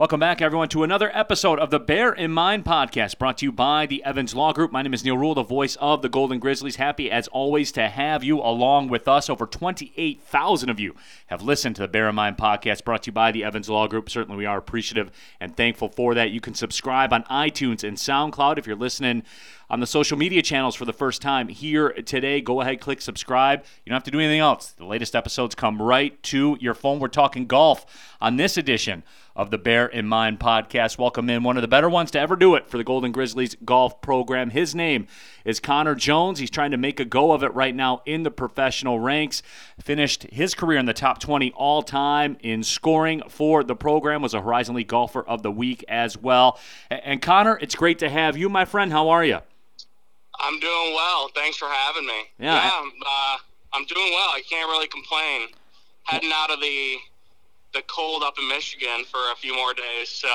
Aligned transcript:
Welcome 0.00 0.20
back, 0.20 0.40
everyone, 0.40 0.70
to 0.70 0.82
another 0.82 1.10
episode 1.12 1.58
of 1.58 1.68
the 1.68 1.78
Bear 1.78 2.10
in 2.10 2.30
Mind 2.30 2.64
podcast 2.64 3.18
brought 3.18 3.36
to 3.36 3.44
you 3.44 3.52
by 3.52 3.84
the 3.84 4.02
Evans 4.02 4.34
Law 4.34 4.54
Group. 4.54 4.72
My 4.72 4.80
name 4.80 4.94
is 4.94 5.04
Neal 5.04 5.18
Ruhl, 5.18 5.34
the 5.34 5.42
voice 5.42 5.76
of 5.76 6.00
the 6.00 6.08
Golden 6.08 6.38
Grizzlies. 6.38 6.76
Happy, 6.76 7.10
as 7.10 7.28
always, 7.28 7.70
to 7.72 7.86
have 7.86 8.24
you 8.24 8.38
along 8.40 8.88
with 8.88 9.06
us. 9.06 9.28
Over 9.28 9.44
28,000 9.44 10.70
of 10.70 10.80
you 10.80 10.94
have 11.26 11.42
listened 11.42 11.76
to 11.76 11.82
the 11.82 11.88
Bear 11.88 12.08
in 12.08 12.14
Mind 12.14 12.38
podcast 12.38 12.82
brought 12.82 13.02
to 13.02 13.08
you 13.08 13.12
by 13.12 13.30
the 13.30 13.44
Evans 13.44 13.68
Law 13.68 13.88
Group. 13.88 14.08
Certainly, 14.08 14.38
we 14.38 14.46
are 14.46 14.56
appreciative 14.56 15.10
and 15.38 15.54
thankful 15.54 15.90
for 15.90 16.14
that. 16.14 16.30
You 16.30 16.40
can 16.40 16.54
subscribe 16.54 17.12
on 17.12 17.24
iTunes 17.24 17.84
and 17.84 17.98
SoundCloud 17.98 18.56
if 18.56 18.66
you're 18.66 18.76
listening 18.76 19.22
on 19.70 19.78
the 19.78 19.86
social 19.86 20.18
media 20.18 20.42
channels 20.42 20.74
for 20.74 20.84
the 20.84 20.92
first 20.92 21.22
time 21.22 21.46
here 21.46 21.90
today. 21.92 22.40
Go 22.40 22.60
ahead, 22.60 22.80
click 22.80 23.00
subscribe. 23.00 23.60
You 23.84 23.90
don't 23.90 23.94
have 23.94 24.04
to 24.04 24.10
do 24.10 24.18
anything 24.18 24.40
else. 24.40 24.72
The 24.72 24.84
latest 24.84 25.14
episodes 25.14 25.54
come 25.54 25.80
right 25.80 26.20
to 26.24 26.58
your 26.60 26.74
phone. 26.74 26.98
We're 26.98 27.08
talking 27.08 27.46
golf 27.46 27.86
on 28.20 28.36
this 28.36 28.56
edition 28.56 29.04
of 29.36 29.52
the 29.52 29.58
Bear 29.58 29.86
in 29.86 30.08
Mind 30.08 30.40
podcast. 30.40 30.98
Welcome 30.98 31.30
in 31.30 31.44
one 31.44 31.56
of 31.56 31.62
the 31.62 31.68
better 31.68 31.88
ones 31.88 32.10
to 32.10 32.20
ever 32.20 32.34
do 32.34 32.56
it 32.56 32.68
for 32.68 32.78
the 32.78 32.84
Golden 32.84 33.12
Grizzlies 33.12 33.54
golf 33.64 34.02
program. 34.02 34.50
His 34.50 34.74
name 34.74 35.06
is 35.44 35.60
Connor 35.60 35.94
Jones. 35.94 36.40
He's 36.40 36.50
trying 36.50 36.72
to 36.72 36.76
make 36.76 36.98
a 36.98 37.04
go 37.04 37.30
of 37.30 37.44
it 37.44 37.54
right 37.54 37.74
now 37.74 38.02
in 38.04 38.24
the 38.24 38.30
professional 38.32 38.98
ranks. 38.98 39.40
Finished 39.80 40.24
his 40.24 40.52
career 40.52 40.80
in 40.80 40.86
the 40.86 40.92
top 40.92 41.20
20 41.20 41.52
all 41.52 41.82
time 41.82 42.36
in 42.40 42.64
scoring 42.64 43.22
for 43.28 43.62
the 43.62 43.76
program. 43.76 44.20
Was 44.20 44.34
a 44.34 44.42
Horizon 44.42 44.74
League 44.74 44.88
golfer 44.88 45.22
of 45.22 45.44
the 45.44 45.52
week 45.52 45.84
as 45.88 46.18
well. 46.18 46.58
And 46.90 47.22
Connor, 47.22 47.56
it's 47.62 47.76
great 47.76 48.00
to 48.00 48.10
have 48.10 48.36
you, 48.36 48.48
my 48.48 48.64
friend. 48.64 48.90
How 48.90 49.10
are 49.10 49.24
you? 49.24 49.38
I'm 50.40 50.58
doing 50.58 50.94
well. 50.94 51.30
Thanks 51.34 51.56
for 51.56 51.68
having 51.68 52.06
me. 52.06 52.22
Yeah. 52.38 52.54
yeah 52.54 52.70
I'm, 52.80 52.88
uh, 52.88 53.36
I'm 53.74 53.84
doing 53.84 54.10
well. 54.10 54.30
I 54.34 54.42
can't 54.48 54.68
really 54.68 54.88
complain. 54.88 55.48
Heading 56.04 56.30
out 56.34 56.50
of 56.50 56.60
the 56.60 56.96
the 57.72 57.82
cold 57.86 58.24
up 58.24 58.34
in 58.36 58.48
Michigan 58.48 59.04
for 59.08 59.20
a 59.32 59.36
few 59.36 59.54
more 59.54 59.72
days, 59.74 60.08
so 60.08 60.28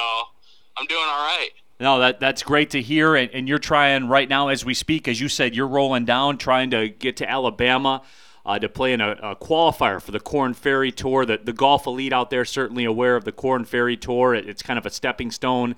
I'm 0.77 0.85
doing 0.87 1.03
all 1.05 1.25
right. 1.25 1.49
No, 1.81 1.99
that 1.99 2.21
that's 2.21 2.43
great 2.43 2.69
to 2.69 2.81
hear, 2.81 3.15
and, 3.15 3.29
and 3.31 3.47
you're 3.49 3.59
trying 3.59 4.07
right 4.07 4.29
now 4.29 4.47
as 4.47 4.63
we 4.63 4.73
speak, 4.73 5.09
as 5.09 5.19
you 5.19 5.27
said, 5.27 5.53
you're 5.53 5.67
rolling 5.67 6.05
down, 6.05 6.37
trying 6.37 6.69
to 6.71 6.87
get 6.87 7.17
to 7.17 7.29
Alabama 7.29 8.03
uh, 8.45 8.59
to 8.59 8.69
play 8.69 8.93
in 8.93 9.01
a, 9.01 9.11
a, 9.23 9.35
qualifier 9.35 10.01
for 10.01 10.11
the 10.11 10.19
Korn 10.19 10.53
Ferry 10.53 10.91
Tour. 10.91 11.25
The, 11.25 11.39
the 11.43 11.53
golf 11.53 11.87
elite 11.87 12.13
out 12.13 12.29
there 12.29 12.45
certainly 12.45 12.85
aware 12.85 13.15
of 13.15 13.25
the 13.25 13.31
Korn 13.31 13.65
Ferry 13.65 13.97
Tour. 13.97 14.35
It, 14.35 14.47
it's 14.47 14.61
kind 14.61 14.77
of 14.77 14.85
a 14.85 14.89
stepping 14.89 15.31
stone 15.31 15.75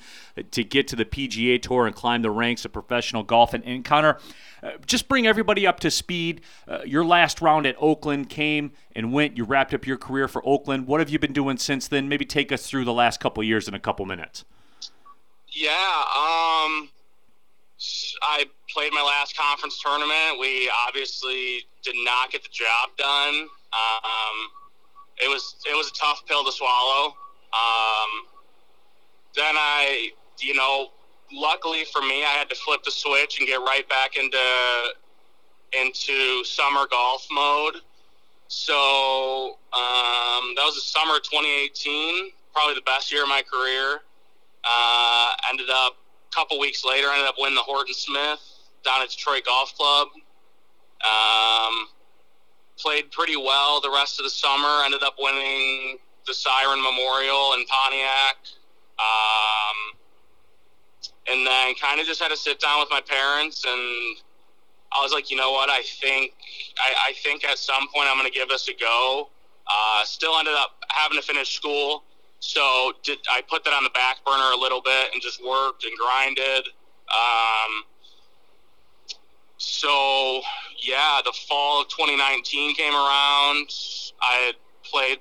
to 0.52 0.64
get 0.64 0.88
to 0.90 0.96
the 0.96 1.06
PGA 1.06 1.62
Tour 1.62 1.88
and 1.88 1.96
climb 1.96 2.22
the 2.22 2.32
ranks 2.32 2.66
of 2.66 2.74
professional 2.74 3.24
golf. 3.24 3.54
And, 3.54 3.64
and 3.64 3.86
Connor, 3.86 4.18
uh, 4.62 4.72
just 4.86 5.08
bring 5.08 5.26
everybody 5.26 5.66
up 5.66 5.80
to 5.80 5.92
speed. 5.92 6.42
Uh, 6.68 6.80
your 6.86 7.06
last 7.06 7.42
round 7.42 7.66
at 7.66 7.76
Oakland 7.80 8.30
came 8.30 8.72
and 8.96 9.14
went. 9.14 9.38
You 9.38 9.46
wrapped 9.46 9.74
up 9.74 9.88
your 9.88 9.98
career 9.98 10.28
for 10.28 10.46
Oakland. 10.46 10.88
What 10.88 11.00
have 11.00 11.10
you 11.10 11.20
been 11.20 11.34
doing 11.34 11.58
since 11.58 11.88
then? 11.88 12.10
Maybe 12.10 12.26
take 12.26 12.52
us 12.52 12.68
through 12.68 12.84
the 12.84 12.94
last 12.94 13.20
couple 13.20 13.42
years 13.44 13.68
in 13.68 13.74
a 13.74 13.80
couple 13.80 14.06
minutes. 14.06 14.44
Yeah, 15.50 15.70
um, 15.72 16.90
I 18.22 18.46
played 18.70 18.92
my 18.92 19.02
last 19.02 19.38
conference 19.38 19.82
tournament. 19.82 20.40
We 20.40 20.70
obviously 20.88 21.66
did 21.84 21.96
not 22.04 22.32
get 22.32 22.44
the 22.44 22.50
job 22.52 22.90
done. 22.98 23.48
Um, 23.74 24.38
it 25.18 25.28
was 25.28 25.56
it 25.70 25.76
was 25.76 25.90
a 25.90 25.94
tough 25.94 26.24
pill 26.28 26.44
to 26.44 26.52
swallow. 26.52 27.16
Um, 27.54 28.28
then 29.36 29.56
I, 29.56 30.12
you 30.40 30.54
know, 30.54 30.90
luckily 31.32 31.86
for 31.86 32.02
me, 32.02 32.24
I 32.24 32.34
had 32.38 32.50
to 32.50 32.56
flip 32.56 32.84
the 32.84 32.92
switch 32.92 33.40
and 33.40 33.48
get 33.48 33.58
right 33.58 33.88
back 33.90 34.18
into 34.18 34.38
into 35.74 36.44
summer 36.44 36.86
golf 36.90 37.28
mode. 37.32 37.82
So 38.48 39.58
um, 39.74 40.56
that 40.56 40.64
was 40.64 40.76
the 40.76 40.82
summer 40.82 41.18
of 41.18 41.24
2018, 41.24 42.32
probably 42.54 42.76
the 42.76 42.82
best 42.82 43.12
year 43.12 43.24
of 43.24 43.30
my 43.30 43.44
career. 43.44 44.00
Uh, 44.64 45.32
ended 45.50 45.70
up 45.70 45.98
a 46.32 46.36
couple 46.36 46.60
weeks 46.60 46.84
later, 46.86 47.10
ended 47.12 47.28
up 47.28 47.36
winning 47.38 47.56
the 47.56 47.62
Horton 47.62 47.94
Smith 47.94 48.40
down 48.86 49.02
at 49.02 49.10
Detroit 49.10 49.44
Golf 49.46 49.76
Club. 49.76 50.08
Um, 51.04 51.88
played 52.78 53.12
pretty 53.12 53.36
well 53.36 53.82
the 53.82 53.92
rest 53.92 54.20
of 54.20 54.24
the 54.24 54.30
summer. 54.30 54.84
Ended 54.86 55.04
up 55.04 55.16
winning 55.20 55.98
the 56.26 56.34
Siren 56.34 56.82
Memorial 56.82 57.54
in 57.54 57.66
Pontiac. 57.66 58.38
Um, 59.00 59.98
and 61.30 61.46
then 61.46 61.76
kind 61.76 62.00
of 62.00 62.08
just 62.08 62.22
had 62.22 62.30
to 62.30 62.38
sit 62.38 62.60
down 62.60 62.80
with 62.80 62.90
my 62.90 63.02
parents 63.02 63.64
and 63.66 64.18
I 64.92 65.04
was 65.04 65.12
like, 65.12 65.30
you 65.30 65.38
know 65.38 65.52
what? 65.52 65.70
I 65.70 65.82
think 65.84 66.34
I, 66.80 67.10
I 67.10 67.14
think 67.24 67.44
at 67.44 67.58
some 67.58 67.88
point 67.94 68.08
I'm 68.10 68.18
going 68.18 68.32
to 68.32 68.38
give 68.38 68.50
this 68.50 68.68
a 68.70 68.74
go. 68.74 69.30
Uh, 69.68 70.04
still 70.06 70.38
ended 70.40 70.54
up 70.56 70.78
having 70.90 71.18
to 71.18 71.22
finish 71.22 71.54
school, 71.54 72.04
so 72.40 72.94
did 73.04 73.20
I 73.30 73.42
put 73.42 73.66
that 73.66 73.74
on 73.74 73.84
the 73.84 73.90
back 73.90 74.24
burner 74.26 74.52
a 74.54 74.58
little 74.58 74.82
bit 74.82 75.10
and 75.14 75.22
just 75.22 75.44
worked 75.46 75.84
and 75.84 75.92
grinded. 75.98 76.68
Um, 77.10 77.84
so 79.58 80.42
yeah, 80.80 81.20
the 81.26 81.34
fall 81.48 81.82
of 81.82 81.88
2019 81.90 82.76
came 82.76 82.94
around. 82.94 83.70
I 84.22 84.46
had 84.46 84.56
played 84.84 85.20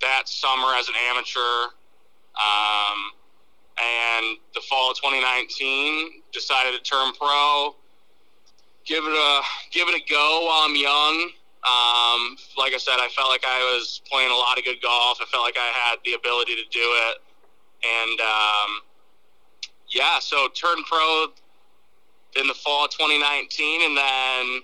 that 0.00 0.28
summer 0.28 0.74
as 0.74 0.88
an 0.88 0.94
amateur. 1.10 1.74
Um, 2.34 3.12
and 3.80 4.36
the 4.54 4.60
fall 4.60 4.90
of 4.90 4.96
2019 4.96 6.22
decided 6.32 6.72
to 6.72 6.82
turn 6.82 7.12
pro 7.14 7.74
give 8.84 9.04
it 9.04 9.12
a 9.12 9.40
give 9.70 9.88
it 9.88 9.94
a 9.94 10.04
go 10.10 10.46
while 10.46 10.68
i'm 10.68 10.76
young 10.76 11.30
um, 11.62 12.36
like 12.58 12.74
i 12.74 12.78
said 12.78 12.98
i 12.98 13.08
felt 13.14 13.30
like 13.30 13.44
i 13.46 13.58
was 13.72 14.02
playing 14.10 14.30
a 14.30 14.34
lot 14.34 14.58
of 14.58 14.64
good 14.64 14.80
golf 14.82 15.18
i 15.20 15.24
felt 15.26 15.44
like 15.44 15.56
i 15.56 15.88
had 15.88 15.98
the 16.04 16.14
ability 16.14 16.54
to 16.54 16.64
do 16.70 16.84
it 17.08 17.18
and 17.82 18.20
um, 18.20 18.70
yeah 19.88 20.18
so 20.18 20.48
turned 20.48 20.84
pro 20.86 21.26
in 22.36 22.46
the 22.46 22.54
fall 22.54 22.84
of 22.84 22.90
2019 22.90 23.82
and 23.82 23.96
then 23.96 24.62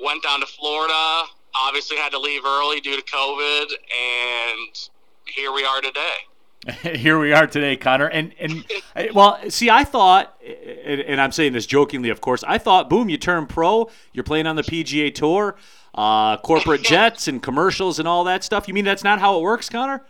went 0.00 0.22
down 0.22 0.40
to 0.40 0.46
florida 0.46 1.22
obviously 1.54 1.96
had 1.96 2.10
to 2.10 2.18
leave 2.18 2.44
early 2.44 2.80
due 2.80 2.96
to 2.96 3.02
covid 3.02 3.66
and 3.66 4.88
here 5.26 5.52
we 5.52 5.64
are 5.64 5.80
today 5.80 6.28
here 6.82 7.18
we 7.18 7.32
are 7.32 7.46
today, 7.46 7.76
Connor. 7.76 8.06
And 8.06 8.34
and 8.38 8.64
well, 9.14 9.38
see, 9.48 9.70
I 9.70 9.84
thought, 9.84 10.36
and 10.42 11.20
I'm 11.20 11.32
saying 11.32 11.52
this 11.52 11.66
jokingly, 11.66 12.10
of 12.10 12.20
course. 12.20 12.44
I 12.46 12.58
thought, 12.58 12.90
boom, 12.90 13.08
you 13.08 13.16
turn 13.16 13.46
pro, 13.46 13.90
you're 14.12 14.24
playing 14.24 14.46
on 14.46 14.56
the 14.56 14.62
PGA 14.62 15.14
Tour, 15.14 15.56
uh, 15.94 16.36
corporate 16.38 16.82
jets 16.84 17.28
and 17.28 17.42
commercials 17.42 17.98
and 17.98 18.08
all 18.08 18.24
that 18.24 18.44
stuff. 18.44 18.68
You 18.68 18.74
mean 18.74 18.84
that's 18.84 19.04
not 19.04 19.20
how 19.20 19.38
it 19.38 19.42
works, 19.42 19.68
Connor? 19.68 20.04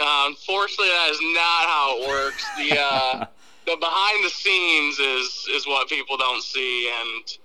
Uh, 0.00 0.24
unfortunately, 0.26 0.88
that 0.88 1.08
is 1.10 1.20
not 1.20 1.66
how 1.68 1.96
it 1.98 2.08
works. 2.08 2.44
The 2.56 2.80
uh, 2.80 3.26
the 3.66 3.76
behind 3.78 4.24
the 4.24 4.30
scenes 4.30 4.98
is 4.98 5.46
is 5.54 5.66
what 5.66 5.88
people 5.88 6.16
don't 6.16 6.42
see, 6.42 6.90
and 7.02 7.38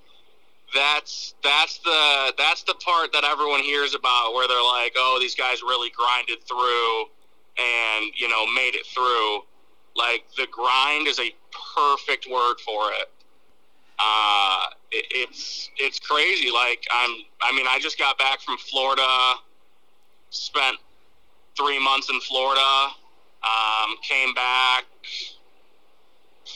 that's 0.73 1.35
that's 1.43 1.79
the 1.79 2.33
that's 2.37 2.63
the 2.63 2.73
part 2.75 3.13
that 3.13 3.23
everyone 3.23 3.61
hears 3.61 3.95
about, 3.95 4.33
where 4.33 4.47
they're 4.47 4.61
like, 4.61 4.93
"Oh, 4.97 5.17
these 5.19 5.35
guys 5.35 5.61
really 5.61 5.91
grinded 5.95 6.43
through." 6.47 7.07
and 7.57 8.11
you 8.15 8.27
know 8.27 8.45
made 8.47 8.75
it 8.75 8.85
through 8.85 9.41
like 9.95 10.23
the 10.37 10.47
grind 10.51 11.07
is 11.07 11.19
a 11.19 11.33
perfect 11.75 12.27
word 12.31 12.55
for 12.65 12.91
it 12.91 13.09
uh 13.99 14.65
it, 14.91 15.05
it's 15.11 15.69
it's 15.77 15.99
crazy 15.99 16.49
like 16.49 16.85
i'm 16.93 17.17
i 17.41 17.53
mean 17.55 17.65
i 17.69 17.77
just 17.79 17.97
got 17.97 18.17
back 18.17 18.39
from 18.41 18.57
florida 18.57 19.33
spent 20.29 20.77
three 21.57 21.83
months 21.83 22.09
in 22.09 22.19
florida 22.21 22.88
um, 23.43 23.95
came 24.07 24.33
back 24.33 24.85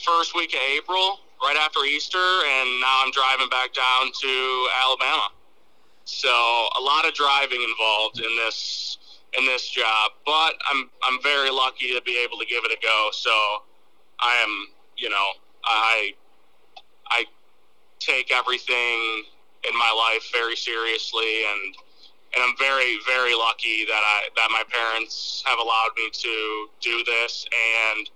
first 0.04 0.34
week 0.34 0.54
of 0.54 0.60
april 0.70 1.20
right 1.42 1.56
after 1.60 1.80
easter 1.84 2.18
and 2.18 2.80
now 2.80 3.02
i'm 3.04 3.10
driving 3.12 3.48
back 3.48 3.72
down 3.72 4.10
to 4.12 4.68
alabama 4.84 5.28
so 6.04 6.28
a 6.28 6.82
lot 6.82 7.06
of 7.06 7.14
driving 7.14 7.62
involved 7.62 8.20
in 8.20 8.36
this 8.36 8.98
in 9.36 9.44
this 9.44 9.68
job, 9.68 10.12
but 10.24 10.54
I'm 10.70 10.88
I'm 11.02 11.22
very 11.22 11.50
lucky 11.50 11.92
to 11.94 12.00
be 12.02 12.18
able 12.22 12.38
to 12.38 12.46
give 12.46 12.64
it 12.64 12.72
a 12.72 12.80
go. 12.82 13.08
So 13.12 13.30
I 14.20 14.34
am, 14.42 14.68
you 14.96 15.10
know, 15.10 15.26
I 15.64 16.14
I 17.08 17.24
take 17.98 18.32
everything 18.32 19.24
in 19.68 19.76
my 19.76 19.92
life 19.92 20.30
very 20.32 20.56
seriously 20.56 21.42
and 21.52 21.76
and 22.34 22.44
I'm 22.44 22.56
very 22.58 22.98
very 23.06 23.34
lucky 23.34 23.84
that 23.84 24.02
I 24.04 24.28
that 24.36 24.48
my 24.50 24.62
parents 24.70 25.42
have 25.46 25.58
allowed 25.58 25.90
me 25.96 26.10
to 26.10 26.68
do 26.80 27.04
this 27.04 27.46
and 27.90 28.08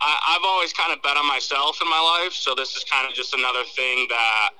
I, 0.00 0.36
I've 0.36 0.44
always 0.44 0.72
kind 0.72 0.92
of 0.92 1.02
bet 1.02 1.16
on 1.16 1.26
myself 1.26 1.78
in 1.80 1.88
my 1.88 2.20
life, 2.22 2.32
so 2.32 2.54
this 2.54 2.74
is 2.76 2.84
kind 2.84 3.08
of 3.08 3.14
just 3.14 3.34
another 3.34 3.64
thing 3.76 4.06
that 4.08 4.50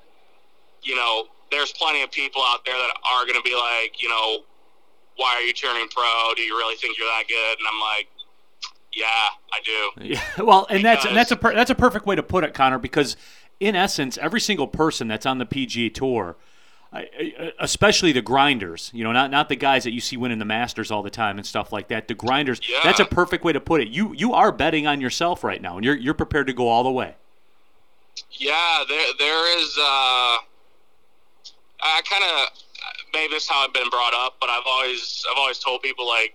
you 0.82 0.94
know 0.94 1.28
there's 1.50 1.72
plenty 1.72 2.02
of 2.02 2.10
people 2.10 2.42
out 2.42 2.64
there 2.64 2.76
that 2.76 2.90
are 3.04 3.24
going 3.26 3.36
to 3.36 3.42
be 3.42 3.54
like, 3.54 4.00
you 4.00 4.08
know, 4.08 4.44
why 5.16 5.34
are 5.34 5.42
you 5.42 5.52
turning 5.52 5.88
pro? 5.88 6.32
Do 6.36 6.42
you 6.42 6.56
really 6.56 6.76
think 6.76 6.96
you're 6.98 7.08
that 7.08 7.24
good? 7.28 7.58
And 7.58 7.66
I'm 7.66 7.80
like, 7.80 8.08
yeah, 8.92 9.06
I 9.52 9.60
do. 9.64 10.04
Yeah, 10.14 10.22
well, 10.44 10.66
and 10.70 10.78
because, 10.78 10.82
that's 10.82 11.06
and 11.06 11.16
that's 11.16 11.30
a 11.30 11.36
per, 11.36 11.54
that's 11.54 11.70
a 11.70 11.74
perfect 11.74 12.06
way 12.06 12.16
to 12.16 12.22
put 12.22 12.44
it, 12.44 12.54
Connor, 12.54 12.78
because 12.78 13.16
in 13.58 13.76
essence, 13.76 14.18
every 14.18 14.40
single 14.40 14.66
person 14.66 15.08
that's 15.08 15.26
on 15.26 15.38
the 15.38 15.46
PGA 15.46 15.92
Tour 15.92 16.36
especially 17.58 18.12
the 18.12 18.22
grinders, 18.22 18.90
you 18.92 19.04
know, 19.04 19.12
not 19.12 19.30
not 19.30 19.48
the 19.48 19.56
guys 19.56 19.84
that 19.84 19.92
you 19.92 20.00
see 20.00 20.16
winning 20.16 20.38
the 20.38 20.44
Masters 20.44 20.90
all 20.90 21.02
the 21.02 21.10
time 21.10 21.38
and 21.38 21.46
stuff 21.46 21.72
like 21.72 21.88
that. 21.88 22.08
The 22.08 22.14
grinders. 22.14 22.60
Yeah. 22.68 22.80
That's 22.82 23.00
a 23.00 23.04
perfect 23.04 23.44
way 23.44 23.52
to 23.52 23.60
put 23.60 23.80
it. 23.80 23.88
You 23.88 24.12
you 24.14 24.34
are 24.34 24.50
betting 24.50 24.86
on 24.86 25.00
yourself 25.00 25.44
right 25.44 25.62
now, 25.62 25.76
and 25.76 25.84
you're 25.84 25.96
you're 25.96 26.14
prepared 26.14 26.48
to 26.48 26.52
go 26.52 26.68
all 26.68 26.82
the 26.82 26.90
way. 26.90 27.14
Yeah, 28.32 28.84
there 28.88 29.06
there 29.18 29.58
is. 29.60 29.78
Uh, 29.78 30.38
I 31.82 32.02
kind 32.08 32.24
of 32.24 32.48
maybe 33.14 33.34
this 33.34 33.44
is 33.44 33.48
how 33.48 33.64
I've 33.64 33.72
been 33.72 33.88
brought 33.88 34.14
up, 34.14 34.36
but 34.40 34.50
I've 34.50 34.64
always 34.66 35.24
I've 35.30 35.38
always 35.38 35.58
told 35.58 35.82
people 35.82 36.06
like, 36.08 36.34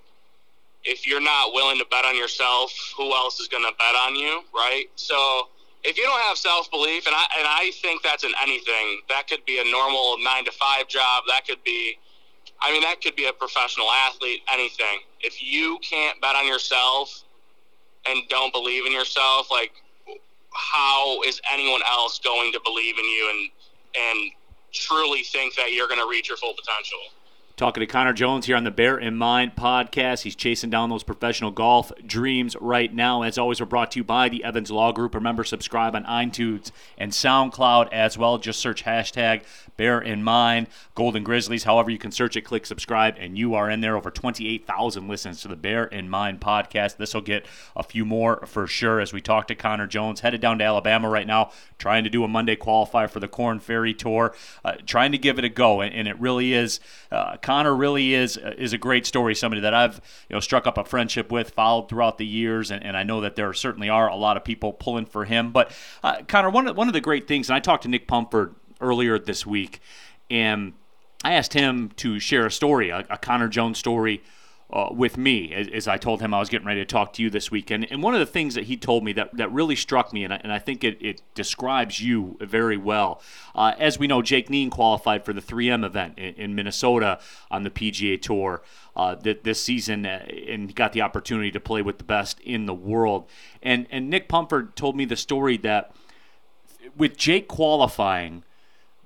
if 0.86 1.06
you're 1.06 1.22
not 1.22 1.54
willing 1.54 1.78
to 1.80 1.86
bet 1.92 2.06
on 2.06 2.16
yourself, 2.16 2.72
who 2.96 3.14
else 3.14 3.40
is 3.40 3.50
going 3.50 3.64
to 3.64 3.74
bet 3.78 3.96
on 4.08 4.16
you, 4.16 4.42
right? 4.54 4.86
So 4.96 5.50
if 5.86 5.98
you 5.98 6.04
don't 6.04 6.22
have 6.22 6.38
self 6.38 6.70
belief, 6.72 7.06
and 7.06 7.16
I 7.16 7.26
and 7.38 7.48
I 7.48 7.72
think 7.82 8.02
that's 8.02 8.24
in 8.24 8.32
anything. 8.42 9.02
That 9.08 9.28
could 9.28 9.46
be 9.46 9.60
a 9.60 9.72
normal 9.72 10.18
nine 10.20 10.46
to 10.46 10.52
five 10.52 10.88
job. 10.88 11.24
That 11.28 11.48
could 11.48 11.64
be, 11.64 11.98
I 12.62 12.72
mean, 12.72 12.82
that 12.82 13.02
could 13.02 13.16
be 13.16 13.28
a 13.28 13.34
professional 13.34 13.88
athlete. 13.92 14.42
Anything. 14.52 15.02
If 15.22 15.42
you 15.42 15.80
can't 15.80 16.20
bet 16.22 16.36
on 16.36 16.48
yourself 16.48 17.24
and 18.08 18.28
don't 18.30 18.52
believe 18.52 18.86
in 18.86 18.92
yourself, 18.92 19.52
like 19.52 19.72
how 20.54 21.22
is 21.24 21.40
anyone 21.52 21.82
else 21.90 22.20
going 22.20 22.52
to 22.54 22.60
believe 22.64 22.98
in 22.98 23.06
you 23.06 23.30
and 23.30 23.50
and 23.96 24.32
truly 24.74 25.22
think 25.24 25.56
that 25.56 25.72
you're 25.72 25.88
going 25.88 26.00
to 26.00 26.08
reach 26.10 26.30
your 26.30 26.38
full 26.38 26.54
potential? 26.54 27.00
Talking 27.58 27.80
to 27.80 27.88
Connor 27.88 28.12
Jones 28.12 28.48
here 28.48 28.58
on 28.58 28.66
the 28.66 28.72
Bear 28.72 28.98
in 28.98 29.16
Mind 29.16 29.56
podcast. 29.56 30.24
He's 30.24 30.36
chasing 30.36 30.70
down 30.70 30.90
those 30.90 31.04
professional 31.04 31.52
golf 31.52 31.90
dreams 32.06 32.58
right 32.60 32.94
now. 32.94 33.22
As 33.22 33.38
always, 33.38 33.62
we're 33.62 33.66
brought 33.66 33.92
to 33.92 34.00
you 34.00 34.04
by 34.04 34.28
the 34.28 34.44
Evans 34.44 34.70
Law 34.70 34.92
Group. 34.92 35.16
Remember, 35.16 35.46
subscribe 35.46 35.96
on 35.96 36.04
iTunes 36.04 36.72
and 36.98 37.14
SoundCloud 37.14 37.94
as 37.94 38.18
well. 38.18 38.38
Just 38.40 38.60
search 38.60 38.84
hashtag 38.84 39.44
Bear 39.78 40.02
in 40.02 40.22
Mind, 40.22 40.68
Golden 40.96 41.24
Grizzlies. 41.24 41.64
However, 41.64 41.90
you 41.90 41.98
can 41.98 42.12
search 42.12 42.36
it, 42.36 42.42
click 42.42 42.66
subscribe, 42.66 43.16
and 43.18 43.38
you 43.38 43.56
are 43.56 43.70
in 43.70 43.80
there. 43.80 43.96
Over 43.96 44.12
28,000 44.12 45.08
listens 45.08 45.42
to 45.42 45.48
the 45.48 45.56
Bear 45.56 45.86
in 45.86 46.10
Mind 46.10 46.42
podcast. 46.42 46.98
This 46.98 47.14
will 47.14 47.22
get 47.22 47.46
a 47.74 47.84
few 47.84 48.04
more 48.04 48.46
for 48.46 48.68
sure 48.68 49.00
as 49.00 49.14
we 49.14 49.22
talk 49.22 49.48
to 49.48 49.56
Connor 49.56 49.88
Jones. 49.88 50.20
Headed 50.20 50.42
down 50.42 50.58
to 50.58 50.66
Alabama 50.66 51.08
right 51.08 51.28
now, 51.28 51.52
trying 51.78 52.04
to 52.04 52.10
do 52.10 52.26
a 52.26 52.28
Monday 52.28 52.58
qualifier 52.58 53.10
for 53.10 53.22
the 53.22 53.30
Korn 53.30 53.62
Ferry 53.62 53.94
Tour, 53.94 54.36
uh, 54.66 54.74
trying 54.86 55.14
to 55.14 55.18
give 55.18 55.40
it 55.40 55.46
a 55.46 55.50
go. 55.50 55.80
And, 55.80 55.96
and 55.96 56.10
it 56.10 56.20
really 56.20 56.54
is. 56.54 56.82
Uh, 57.10 57.38
Connor 57.46 57.76
really 57.76 58.16
is 58.16 58.38
uh, 58.38 58.56
is 58.58 58.74
a 58.74 58.78
great 58.78 59.06
story. 59.06 59.36
Somebody 59.36 59.62
that 59.62 59.74
I've 59.74 60.02
you 60.30 60.34
know 60.34 60.40
struck 60.40 60.66
up 60.66 60.80
a 60.80 60.84
friendship 60.84 61.32
with, 61.32 61.52
followed 61.52 61.90
throughout 61.90 62.18
the 62.18 62.26
years, 62.26 62.72
and, 62.72 62.84
and 62.84 62.98
I 62.98 63.04
know 63.04 63.22
that 63.22 63.36
there 63.36 63.54
certainly 63.54 63.88
are 63.88 64.10
a 64.10 64.16
lot 64.16 64.36
of 64.36 64.44
people 64.44 64.74
pulling 64.74 65.06
for 65.06 65.26
him. 65.26 65.52
But 65.52 65.72
uh, 66.04 66.24
Connor, 66.28 66.50
one 66.50 66.68
of 66.68 66.76
one 66.76 66.88
of 66.88 66.96
the 66.96 67.02
great 67.02 67.28
things, 67.28 67.48
and 67.48 67.56
I 67.56 67.60
talked 67.60 67.84
to 67.84 67.88
Nick 67.88 68.08
Pumford 68.08 68.56
earlier 68.82 69.20
this 69.20 69.46
week, 69.46 69.80
and 70.28 70.74
I 71.24 71.34
asked 71.34 71.54
him 71.54 71.92
to 71.98 72.20
share 72.20 72.48
a 72.48 72.52
story, 72.52 72.90
a, 72.90 73.06
a 73.12 73.18
Connor 73.20 73.48
Jones 73.48 73.78
story. 73.78 74.24
Uh, 74.74 74.88
with 74.92 75.16
me 75.16 75.54
as, 75.54 75.68
as, 75.68 75.88
I 75.88 75.98
told 75.98 76.22
him 76.22 76.34
I 76.34 76.40
was 76.40 76.50
getting 76.50 76.66
ready 76.66 76.82
to 76.82 76.86
talk 76.86 77.14
to 77.14 77.22
you 77.22 77.30
this 77.30 77.52
weekend. 77.52 77.86
And 77.92 78.02
one 78.02 78.16
of 78.16 78.20
the 78.20 78.26
things 78.26 78.56
that 78.56 78.64
he 78.64 78.76
told 78.76 79.04
me 79.04 79.14
that, 79.14 79.38
that 79.38 79.52
really 79.52 79.76
struck 79.76 80.12
me, 80.12 80.24
and 80.24 80.34
I, 80.34 80.42
and 80.44 80.52
I 80.52 80.58
think 80.58 80.84
it, 80.84 80.98
it 81.00 81.22
describes 81.36 82.02
you 82.02 82.36
very 82.42 82.76
well. 82.76 83.22
Uh, 83.54 83.74
as 83.78 84.00
we 84.00 84.08
know, 84.08 84.24
Jake 84.24 84.50
Kneen 84.50 84.72
qualified 84.72 85.24
for 85.24 85.34
the 85.34 85.42
3M 85.42 85.86
event 85.86 86.18
in, 86.18 86.34
in 86.34 86.56
Minnesota 86.56 87.20
on 87.52 87.62
the 87.62 87.70
PGA 87.70 88.20
Tour 88.20 88.64
uh, 88.96 89.16
th- 89.16 89.44
this 89.44 89.64
season 89.64 90.04
uh, 90.08 90.26
and 90.48 90.74
got 90.74 90.94
the 90.94 91.02
opportunity 91.04 91.52
to 91.52 91.60
play 91.60 91.84
with 91.84 92.00
the 92.00 92.04
best 92.04 92.40
in 92.40 92.66
the 92.66 92.74
world. 92.74 93.30
And, 93.62 93.86
and 93.92 94.10
Nick 94.10 94.28
Pumford 94.28 94.76
told 94.76 94.96
me 94.96 95.06
the 95.06 95.16
story 95.16 95.58
that 95.58 95.96
with 96.98 97.18
Jake 97.18 97.48
qualifying– 97.48 98.44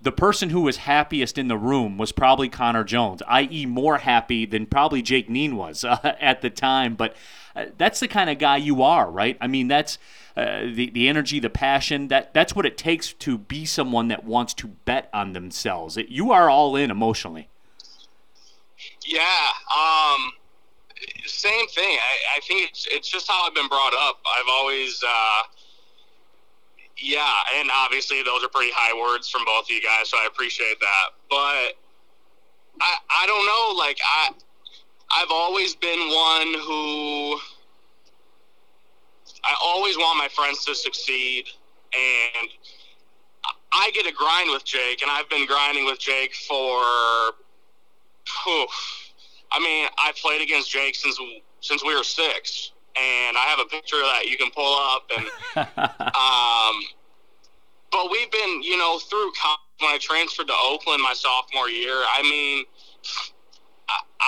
the 0.01 0.11
person 0.11 0.49
who 0.49 0.61
was 0.61 0.77
happiest 0.77 1.37
in 1.37 1.47
the 1.47 1.57
room 1.57 1.97
was 1.97 2.11
probably 2.11 2.49
Connor 2.49 2.83
Jones, 2.83 3.21
i.e., 3.27 3.65
more 3.65 3.97
happy 3.97 4.45
than 4.45 4.65
probably 4.65 5.01
Jake 5.01 5.29
Kneen 5.29 5.53
was 5.53 5.83
uh, 5.83 6.15
at 6.19 6.41
the 6.41 6.49
time. 6.49 6.95
But 6.95 7.15
uh, 7.55 7.65
that's 7.77 7.99
the 7.99 8.07
kind 8.07 8.29
of 8.29 8.37
guy 8.37 8.57
you 8.57 8.81
are, 8.81 9.09
right? 9.09 9.37
I 9.41 9.47
mean, 9.47 9.67
that's 9.67 9.97
uh, 10.37 10.61
the 10.73 10.89
the 10.91 11.09
energy, 11.09 11.39
the 11.39 11.49
passion. 11.49 12.07
That 12.07 12.33
that's 12.33 12.55
what 12.55 12.65
it 12.65 12.77
takes 12.77 13.13
to 13.13 13.37
be 13.37 13.65
someone 13.65 14.07
that 14.07 14.23
wants 14.23 14.53
to 14.55 14.67
bet 14.67 15.09
on 15.13 15.33
themselves. 15.33 15.97
It, 15.97 16.09
you 16.09 16.31
are 16.31 16.49
all 16.49 16.75
in 16.75 16.91
emotionally. 16.91 17.49
Yeah. 19.05 19.47
Um, 19.75 20.31
same 21.25 21.67
thing. 21.67 21.97
I, 21.97 22.37
I 22.37 22.39
think 22.47 22.69
it's 22.69 22.87
it's 22.89 23.09
just 23.09 23.27
how 23.27 23.45
I've 23.45 23.55
been 23.55 23.67
brought 23.67 23.93
up. 23.93 24.19
I've 24.25 24.49
always 24.49 25.03
uh, 25.03 25.41
yeah, 27.01 27.33
and 27.55 27.69
obviously 27.73 28.23
those 28.23 28.43
are 28.43 28.49
pretty 28.49 28.71
high 28.73 28.97
words 28.97 29.29
from 29.29 29.45
both 29.45 29.65
of 29.65 29.69
you 29.69 29.81
guys, 29.81 30.09
so 30.09 30.17
I 30.17 30.27
appreciate 30.27 30.79
that. 30.79 31.05
But 31.29 31.77
I 32.81 32.97
I 33.09 33.25
don't 33.27 33.45
know, 33.45 33.79
like 33.79 33.99
I 34.03 34.31
I've 35.11 35.31
always 35.31 35.75
been 35.75 35.99
one 35.99 36.53
who 36.61 37.39
I 39.43 39.55
always 39.63 39.97
want 39.97 40.17
my 40.17 40.27
friends 40.27 40.65
to 40.65 40.75
succeed 40.75 41.45
and 41.93 42.49
I 43.71 43.91
get 43.93 44.05
a 44.05 44.11
grind 44.11 44.49
with 44.51 44.65
Jake 44.65 45.01
and 45.01 45.09
I've 45.09 45.29
been 45.29 45.45
grinding 45.45 45.85
with 45.85 45.99
Jake 45.99 46.35
for 46.35 46.81
oof, 48.47 48.69
I 49.51 49.59
mean, 49.59 49.87
I 49.97 50.11
played 50.21 50.41
against 50.41 50.69
Jake 50.69 50.95
since 50.95 51.19
since 51.61 51.83
we 51.83 51.95
were 51.95 52.03
6 52.03 52.71
and 52.97 53.37
I 53.37 53.45
have 53.47 53.59
a 53.59 53.65
picture 53.65 53.97
that 53.97 54.25
you 54.25 54.37
can 54.37 54.51
pull 54.51 54.75
up. 54.75 55.09
And 55.15 55.25
um, 55.99 56.83
but 57.91 58.11
we've 58.11 58.31
been, 58.31 58.63
you 58.63 58.77
know, 58.77 58.99
through 58.99 59.31
college, 59.41 59.59
when 59.79 59.91
I 59.91 59.97
transferred 59.97 60.47
to 60.47 60.53
Oakland 60.65 61.01
my 61.01 61.13
sophomore 61.13 61.69
year. 61.69 61.93
I 61.93 62.21
mean, 62.23 62.65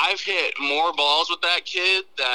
I've 0.03 0.21
hit 0.21 0.53
more 0.59 0.93
balls 0.93 1.29
with 1.29 1.41
that 1.41 1.65
kid 1.65 2.05
than 2.17 2.27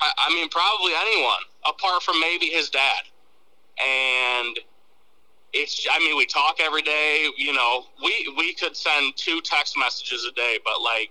I 0.00 0.32
mean 0.32 0.48
probably 0.48 0.92
anyone, 1.00 1.42
apart 1.66 2.02
from 2.02 2.20
maybe 2.20 2.46
his 2.46 2.70
dad. 2.70 3.02
And 3.84 4.58
it's 5.52 5.86
I 5.92 5.98
mean 5.98 6.16
we 6.16 6.26
talk 6.26 6.58
every 6.60 6.82
day. 6.82 7.28
You 7.36 7.52
know, 7.52 7.86
we 8.02 8.32
we 8.36 8.54
could 8.54 8.76
send 8.76 9.16
two 9.16 9.40
text 9.42 9.76
messages 9.76 10.24
a 10.24 10.32
day, 10.32 10.58
but 10.64 10.80
like 10.80 11.10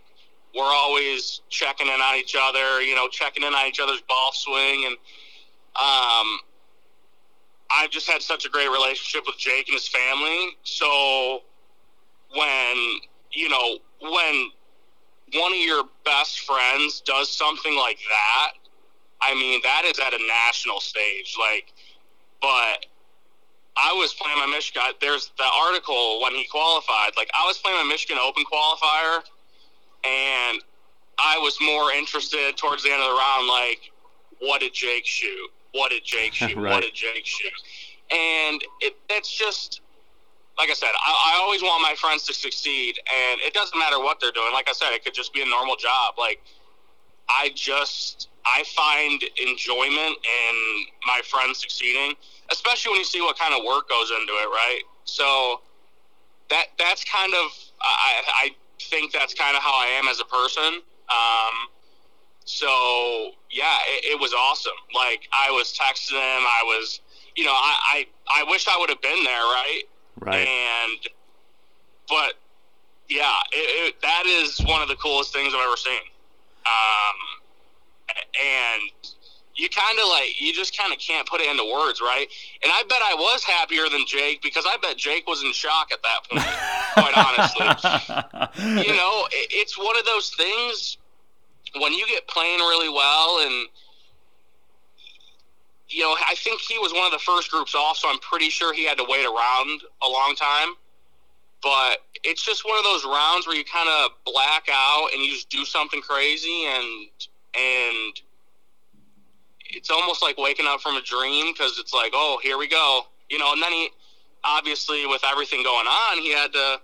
we're 0.58 0.64
always 0.64 1.42
checking 1.50 1.88
in 1.88 2.02
on 2.02 2.16
each 2.16 2.36
other, 2.40 2.82
you 2.82 2.96
know, 2.96 3.08
checking 3.08 3.44
in 3.44 3.54
on 3.54 3.68
each 3.68 3.80
other's 3.80 4.02
golf 4.10 4.36
swing. 4.36 4.86
And 4.86 4.96
um, 5.76 6.40
I've 7.70 7.92
just 7.92 8.10
had 8.10 8.24
such 8.24 8.46
a 8.46 8.50
great 8.50 8.70
relationship 8.70 9.26
with 9.28 9.38
Jake 9.38 9.68
and 9.68 9.76
his 9.76 9.88
family. 9.88 10.58
So 10.64 11.44
when, 12.36 13.00
you 13.32 13.50
know, 13.50 13.78
when 14.02 14.50
one 15.34 15.52
of 15.54 15.60
your 15.60 15.84
best 16.04 16.40
friends 16.40 17.02
does 17.02 17.30
something 17.30 17.76
like 17.76 18.00
that, 18.10 18.54
I 19.22 19.36
mean, 19.36 19.62
that 19.64 19.84
is 19.86 20.00
at 20.00 20.14
a 20.14 20.28
national 20.28 20.80
stage. 20.80 21.36
Like, 21.40 21.72
but 22.42 22.88
I 23.78 23.94
was 23.94 24.14
playing 24.16 24.40
my 24.40 24.48
Michigan. 24.48 24.82
There's 25.00 25.32
the 25.38 25.48
article 25.68 26.20
when 26.22 26.34
he 26.34 26.46
qualified. 26.46 27.12
Like, 27.16 27.30
I 27.40 27.46
was 27.46 27.60
playing 27.60 27.78
my 27.78 27.88
Michigan 27.88 28.18
Open 28.20 28.44
qualifier 28.52 29.22
and 30.08 30.62
I 31.20 31.38
was 31.40 31.58
more 31.62 31.92
interested 31.92 32.56
towards 32.58 32.84
the 32.84 32.92
end 32.92 33.02
of 33.02 33.10
the 33.10 33.16
round, 33.16 33.48
like, 33.48 33.92
what 34.40 34.62
did 34.62 34.74
Jake 34.74 35.06
shoot? 35.06 35.50
What 35.74 35.92
did 35.92 36.04
Jake 36.04 36.34
shoot? 36.34 36.56
right. 36.56 36.72
What 36.72 36.84
did 36.84 36.94
Jake 36.94 37.26
shoot? 37.26 37.52
And 38.12 38.62
it, 38.80 38.96
it's 39.10 39.36
just, 39.36 39.82
like 40.58 40.70
I 40.70 40.74
said, 40.74 40.90
I, 41.06 41.34
I 41.36 41.40
always 41.42 41.62
want 41.62 41.82
my 41.82 41.96
friends 41.96 42.24
to 42.28 42.34
succeed, 42.34 43.00
and 43.30 43.42
it 43.42 43.54
doesn't 43.54 43.78
matter 43.78 44.00
what 44.00 44.20
they're 44.22 44.32
doing. 44.32 44.54
Like 44.54 44.70
I 44.70 44.74
said, 44.74 44.94
it 44.94 45.04
could 45.04 45.14
just 45.14 45.34
be 45.34 45.42
a 45.42 45.46
normal 45.46 45.76
job. 45.76 46.16
Like, 46.18 46.42
I 47.28 47.52
just, 47.56 48.30
I 48.46 48.64
find 48.76 49.22
enjoyment 49.46 50.18
in 50.48 50.86
my 51.06 51.22
friends 51.30 51.60
succeeding, 51.60 52.16
especially 52.52 52.92
when 52.92 53.00
you 53.00 53.06
see 53.06 53.22
what 53.22 53.38
kind 53.38 53.54
of 53.54 53.66
work 53.66 53.90
goes 53.90 54.12
into 54.12 54.32
it, 54.32 54.48
right? 54.48 54.82
So 55.04 55.62
that 56.50 56.68
that's 56.80 57.04
kind 57.04 57.34
of 57.34 57.52
I, 57.82 58.24
I 58.28 58.56
think 58.80 59.12
that's 59.12 59.34
kind 59.34 59.56
of 59.56 59.64
how 59.64 59.74
I 59.74 59.88
am 60.00 60.08
as 60.08 60.20
a 60.20 60.26
person. 60.26 60.82
Um, 61.10 61.56
so 62.46 63.32
yeah, 63.52 63.76
it, 63.90 64.14
it, 64.14 64.20
was 64.20 64.34
awesome. 64.34 64.74
Like 64.94 65.28
I 65.34 65.52
was 65.52 65.78
texting 65.78 66.14
him, 66.14 66.44
I 66.46 66.64
was, 66.66 67.02
you 67.36 67.44
know, 67.44 67.52
I 67.52 68.06
I, 68.30 68.42
I 68.42 68.44
wish 68.50 68.68
I 68.68 68.78
would 68.80 68.90
have 68.90 69.02
been 69.02 69.24
there, 69.24 69.42
right? 69.42 69.82
Right. 70.20 70.48
And 70.48 71.00
but 72.08 72.34
yeah, 73.10 73.36
it, 73.52 73.96
it, 73.96 74.02
that 74.02 74.24
is 74.26 74.60
one 74.66 74.82
of 74.82 74.88
the 74.88 74.96
coolest 74.96 75.34
things 75.34 75.54
I've 75.54 75.66
ever 75.66 75.78
seen. 75.78 76.00
Um, 76.66 77.18
and 78.42 78.92
you 79.56 79.70
kind 79.70 79.98
of 80.00 80.10
like 80.10 80.40
you 80.40 80.54
just 80.54 80.78
kind 80.78 80.94
of 80.94 81.00
can't 81.00 81.28
put 81.28 81.42
it 81.42 81.50
into 81.50 81.64
words, 81.66 82.00
right? 82.02 82.28
And 82.64 82.72
I 82.72 82.84
bet 82.88 83.00
I 83.04 83.16
was 83.16 83.44
happier 83.44 83.90
than 83.90 84.06
Jake 84.06 84.42
because 84.42 84.66
I 84.68 84.78
bet 84.78 84.98
Jake 84.98 85.28
was 85.28 85.44
in 85.44 85.52
shock 85.54 85.90
at 85.92 86.00
that 86.04 86.30
point. 86.30 86.46
quite 86.98 87.18
honestly, 87.18 87.68
you 88.88 88.94
know, 88.96 89.28
it, 89.32 89.48
it's 89.52 89.78
one 89.78 89.98
of 89.98 90.06
those 90.06 90.30
things 90.32 90.98
when 91.80 91.94
you 91.94 92.06
get 92.08 92.28
playing 92.28 92.60
really 92.60 92.90
well 92.90 93.40
and. 93.46 93.68
You 95.90 96.04
know, 96.04 96.18
I 96.28 96.36
think 96.36 96.60
he 96.62 96.78
was 96.80 96.92
one 96.92 97.06
of 97.06 97.14
the 97.14 97.20
first 97.20 97.50
groups 97.50 97.74
off, 97.74 97.98
so 97.98 98.10
I'm 98.10 98.20
pretty 98.20 98.50
sure 98.50 98.74
he 98.74 98.86
had 98.86 98.98
to 98.98 99.06
wait 99.08 99.26
around 99.26 99.82
a 100.04 100.10
long 100.10 100.36
time. 100.36 100.76
but 101.64 102.00
it's 102.24 102.44
just 102.46 102.66
one 102.66 102.78
of 102.78 102.84
those 102.84 103.06
rounds 103.06 103.48
where 103.48 103.56
you 103.56 103.64
kind 103.64 103.90
of 103.90 104.12
black 104.26 104.68
out 104.72 105.10
and 105.14 105.24
you 105.24 105.32
just 105.32 105.50
do 105.50 105.66
something 105.66 106.02
crazy 106.02 106.66
and 106.66 107.10
and 107.56 108.22
it's 109.70 109.90
almost 109.90 110.22
like 110.22 110.38
waking 110.38 110.66
up 110.68 110.82
from 110.82 110.96
a 110.96 111.02
dream 111.02 111.54
because 111.54 111.78
it's 111.80 111.94
like 111.94 112.12
oh 112.14 112.40
here 112.44 112.58
we 112.58 112.68
go 112.68 113.02
you 113.30 113.38
know 113.38 113.54
and 113.54 113.62
then 113.62 113.72
he 113.72 113.90
obviously 114.44 115.06
with 115.06 115.24
everything 115.26 115.64
going 115.64 115.88
on 115.88 116.18
he 116.22 116.32
had 116.34 116.52
to 116.54 116.80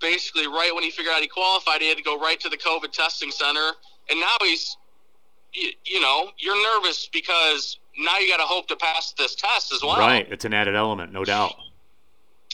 basically 0.00 0.46
right 0.46 0.72
when 0.74 0.82
he 0.84 0.90
figured 0.90 1.14
out 1.14 1.22
he 1.22 1.28
qualified 1.28 1.80
he 1.80 1.88
had 1.88 1.96
to 1.96 2.02
go 2.02 2.18
right 2.18 2.38
to 2.40 2.48
the 2.48 2.56
covid 2.56 2.92
testing 2.92 3.30
center 3.30 3.72
and 4.10 4.20
now 4.20 4.36
he's 4.42 4.76
you, 5.52 5.70
you 5.84 6.00
know 6.00 6.30
you're 6.38 6.60
nervous 6.76 7.08
because 7.12 7.78
now 7.98 8.18
you 8.18 8.28
got 8.28 8.36
to 8.36 8.42
hope 8.42 8.68
to 8.68 8.76
pass 8.76 9.14
this 9.16 9.34
test 9.34 9.72
as 9.72 9.82
well 9.82 9.98
Right. 9.98 10.26
It's 10.30 10.44
an 10.44 10.52
added 10.52 10.74
element, 10.74 11.12
no 11.12 11.24
doubt. 11.24 11.54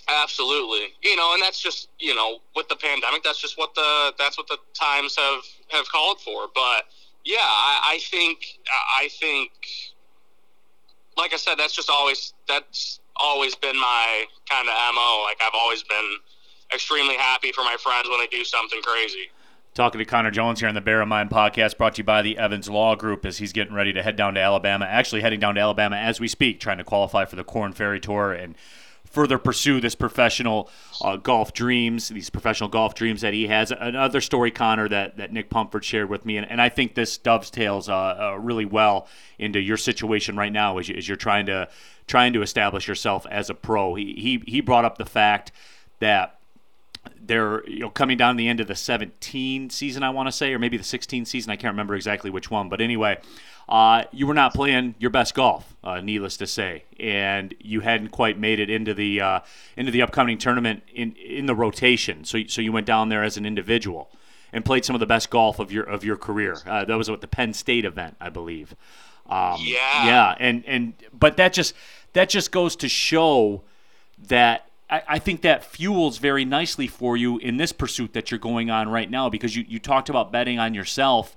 Absolutely. 0.09 0.95
You 1.03 1.17
know, 1.17 1.33
and 1.35 1.43
that's 1.43 1.61
just 1.61 1.89
you 1.99 2.15
know 2.15 2.39
with 2.57 2.69
the 2.69 2.77
pandemic, 2.77 3.23
that's 3.23 3.41
just 3.41 3.57
what 3.57 3.75
the 3.75 4.13
that's 4.19 4.37
what 4.37 4.49
the 4.49 4.59
times 4.75 5.17
have 5.17 5.43
have 5.69 5.89
called 5.91 6.21
for. 6.21 6.49
But 6.55 6.85
yeah, 7.25 7.37
I, 7.41 7.95
I 7.95 7.99
think 7.99 8.59
I 8.99 9.09
think 9.09 9.53
like 11.17 11.33
I 11.33 11.37
said, 11.37 11.55
that's 11.57 11.75
just 11.75 11.89
always 11.89 12.35
that's 12.49 13.01
always 13.17 13.55
been 13.55 13.79
my 13.79 14.25
kind 14.49 14.69
of 14.69 14.75
mo. 14.95 15.23
Like 15.25 15.39
I've 15.45 15.55
always 15.55 15.83
been 15.85 16.17
extremely 16.75 17.17
happy 17.17 17.53
for 17.53 17.63
my 17.63 17.77
friends 17.79 18.09
when 18.09 18.21
they 18.21 18.27
do 18.27 18.45
something 18.45 18.81
crazy. 18.83 19.31
Talking 19.75 20.01
to 20.01 20.05
Connor 20.05 20.31
Jones 20.31 20.61
here 20.61 20.69
on 20.69 20.75
the 20.75 20.83
Bear 20.83 21.01
of 21.01 21.09
Mind 21.09 21.31
podcast, 21.31 21.79
brought 21.79 21.95
to 21.95 22.01
you 22.01 22.05
by 22.05 22.21
the 22.21 22.37
Evans 22.37 22.69
Law 22.69 22.95
Group 22.95 23.25
as 23.25 23.39
he's 23.39 23.55
getting 23.55 23.73
ready 23.73 23.93
to 23.95 24.03
head 24.03 24.17
down 24.17 24.35
to 24.35 24.41
Alabama. 24.41 24.85
Actually, 24.85 25.23
heading 25.23 25.41
down 25.41 25.55
to 25.55 25.63
Alabama 25.63 25.97
as 25.97 26.21
we 26.21 26.29
speak, 26.29 26.61
trying 26.61 26.77
to 26.77 26.85
qualify 26.85 27.25
for 27.25 27.37
the 27.37 27.45
Korn 27.45 27.73
Ferry 27.73 27.99
Tour 27.99 28.33
and 28.33 28.55
further 29.13 29.39
pursue 29.39 29.81
this 29.81 29.95
professional 29.95 30.71
uh, 31.03 31.17
golf 31.17 31.53
dreams, 31.53 32.09
these 32.09 32.31
professional 32.31 32.69
golf 32.69 32.95
dreams 32.95 33.21
that 33.21 33.35
he 33.35 33.47
has. 33.47 33.71
Another 33.71 34.21
story, 34.21 34.51
Connor, 34.51 34.89
that, 34.89 35.19
that 35.19 35.33
Nick 35.33 35.51
Pumford 35.51 35.85
shared 35.85 36.09
with 36.09 36.25
me, 36.25 36.39
and, 36.39 36.51
and 36.51 36.61
I 36.61 36.69
think 36.69 36.95
this 36.95 37.19
dovetails 37.19 37.89
uh, 37.89 37.95
uh, 37.95 38.39
really 38.39 38.65
well 38.65 39.07
into 39.39 39.61
your 39.61 39.77
situation 39.77 40.37
right 40.37 40.53
now 40.53 40.79
as, 40.79 40.89
you, 40.89 40.97
as 40.97 41.07
you're 41.07 41.17
trying 41.17 41.47
to 41.47 41.69
trying 42.07 42.33
to 42.33 42.43
establish 42.43 42.89
yourself 42.89 43.27
as 43.31 43.49
a 43.49 43.55
pro. 43.55 43.95
He, 43.95 44.15
he, 44.15 44.43
he 44.51 44.61
brought 44.61 44.85
up 44.85 44.99
the 44.99 45.07
fact 45.07 45.53
that 46.01 46.41
they're 47.25 47.67
you 47.69 47.81
know 47.81 47.91
coming 47.91 48.17
down 48.17 48.37
the 48.37 48.49
end 48.49 48.61
of 48.61 48.67
the 48.67 48.75
17 48.75 49.71
season, 49.71 50.03
I 50.03 50.11
want 50.11 50.29
to 50.29 50.33
say, 50.33 50.53
or 50.53 50.59
maybe 50.59 50.77
the 50.77 50.85
16 50.85 51.25
season. 51.25 51.51
I 51.51 51.57
can't 51.57 51.73
remember 51.73 51.95
exactly 51.95 52.31
which 52.31 52.51
one, 52.51 52.69
but 52.69 52.81
anyway, 52.81 53.19
uh, 53.69 54.05
you 54.13 54.27
were 54.27 54.35
not 54.35 54.55
playing 54.55 54.95
your 54.99 55.11
best 55.11 55.35
golf, 55.35 55.75
uh, 55.85 56.01
needless 56.01 56.37
to 56.39 56.47
say, 56.47 56.85
and 56.99 57.55
you 57.61 57.81
hadn't 57.81 58.09
quite 58.09 58.39
made 58.39 58.59
it 58.61 58.69
into 58.69 58.93
the 58.95 59.21
uh, 59.21 59.41
into 59.77 59.93
the 59.93 60.03
upcoming 60.03 60.37
tournament 60.39 60.83
in 60.95 61.15
in 61.17 61.47
the 61.47 61.55
rotation. 61.55 62.25
So 62.25 62.41
so 62.49 62.61
you 62.61 62.73
went 62.73 62.87
down 62.87 63.09
there 63.09 63.23
as 63.23 63.37
an 63.37 63.47
individual 63.47 64.11
and 64.53 64.65
played 64.65 64.85
some 64.85 64.95
of 64.95 65.01
the 65.01 65.07
best 65.07 65.31
golf 65.31 65.59
of 65.59 65.71
your 65.73 65.85
of 65.85 66.05
your 66.05 66.17
career. 66.17 66.59
Uh, 66.67 66.85
that 66.85 66.97
was 66.97 67.09
at 67.09 67.21
the 67.21 67.29
Penn 67.29 67.55
State 67.55 67.85
event, 67.85 68.17
I 68.21 68.29
believe. 68.31 68.75
Um, 69.29 69.57
Yeah. 69.61 70.07
yeah, 70.07 70.35
and 70.41 70.65
and 70.67 70.95
but 71.13 71.37
that 71.37 71.53
just 71.53 71.73
that 72.15 72.29
just 72.29 72.51
goes 72.51 72.75
to 72.77 72.89
show 72.89 73.63
that 74.27 74.67
I, 74.93 75.03
I 75.09 75.19
think 75.19 75.41
that 75.41 75.65
fuels 75.65 76.19
very 76.19 76.45
nicely 76.45 76.87
for 76.87 77.17
you 77.17 77.39
in 77.39 77.57
this 77.57 77.73
pursuit 77.73 78.13
that 78.13 78.31
you're 78.31 78.39
going 78.39 78.71
on 78.71 78.91
right 78.91 79.11
now 79.11 79.31
because 79.31 79.57
you, 79.57 79.65
you 79.67 79.79
talked 79.79 80.11
about 80.11 80.31
betting 80.31 80.59
on 80.59 80.75
yourself. 80.75 81.35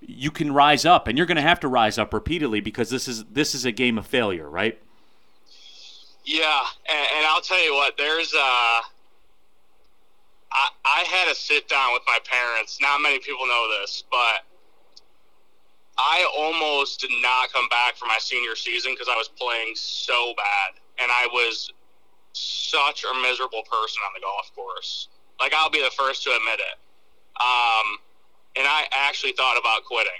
You 0.00 0.32
can 0.32 0.52
rise 0.52 0.84
up, 0.84 1.06
and 1.06 1.16
you're 1.16 1.26
going 1.26 1.36
to 1.36 1.42
have 1.42 1.60
to 1.60 1.68
rise 1.68 1.96
up 1.96 2.12
repeatedly 2.12 2.60
because 2.60 2.90
this 2.90 3.08
is 3.08 3.24
this 3.26 3.54
is 3.54 3.64
a 3.64 3.72
game 3.72 3.98
of 3.98 4.06
failure, 4.06 4.48
right? 4.48 4.80
Yeah, 6.24 6.62
and, 6.88 7.08
and 7.16 7.26
I'll 7.26 7.40
tell 7.40 7.62
you 7.64 7.72
what, 7.72 7.96
there's 7.96 8.34
uh 8.34 8.38
I 8.38 8.82
I 10.84 11.04
had 11.08 11.30
a 11.30 11.34
sit 11.34 11.68
down 11.68 11.92
with 11.92 12.02
my 12.06 12.18
parents. 12.24 12.78
Not 12.80 13.00
many 13.00 13.18
people 13.20 13.46
know 13.46 13.68
this, 13.80 14.04
but 14.10 14.44
I 15.96 16.28
almost 16.36 17.00
did 17.00 17.10
not 17.22 17.52
come 17.52 17.68
back 17.68 17.96
for 17.96 18.06
my 18.06 18.18
senior 18.20 18.54
season 18.54 18.92
because 18.92 19.08
I 19.08 19.16
was 19.16 19.28
playing 19.28 19.72
so 19.74 20.32
bad, 20.36 20.80
and 21.02 21.10
I 21.10 21.26
was 21.32 21.72
such 22.38 23.04
a 23.04 23.14
miserable 23.22 23.62
person 23.62 24.02
on 24.06 24.12
the 24.14 24.20
golf 24.20 24.50
course. 24.54 25.08
Like 25.40 25.52
I'll 25.54 25.70
be 25.70 25.82
the 25.82 25.90
first 25.96 26.22
to 26.24 26.30
admit 26.30 26.60
it. 26.60 26.78
Um, 27.40 27.98
and 28.56 28.66
I 28.66 28.86
actually 28.92 29.32
thought 29.32 29.58
about 29.58 29.84
quitting. 29.84 30.12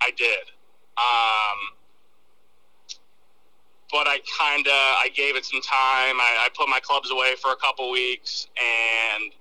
I 0.00 0.10
did. 0.16 0.50
Um, 0.96 1.58
but 3.92 4.08
I 4.08 4.18
kind 4.38 4.66
of 4.66 4.72
I 4.72 5.10
gave 5.14 5.36
it 5.36 5.44
some 5.44 5.60
time. 5.60 6.20
I, 6.20 6.46
I 6.46 6.48
put 6.56 6.68
my 6.68 6.80
clubs 6.80 7.10
away 7.10 7.34
for 7.40 7.52
a 7.52 7.56
couple 7.56 7.90
weeks, 7.90 8.48
and 8.56 9.32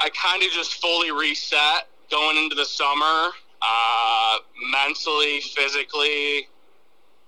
I 0.00 0.08
kind 0.10 0.42
of 0.42 0.50
just 0.50 0.80
fully 0.80 1.12
reset 1.12 1.88
going 2.10 2.36
into 2.36 2.56
the 2.56 2.64
summer, 2.64 3.30
uh, 3.60 4.38
mentally, 4.70 5.40
physically. 5.40 6.48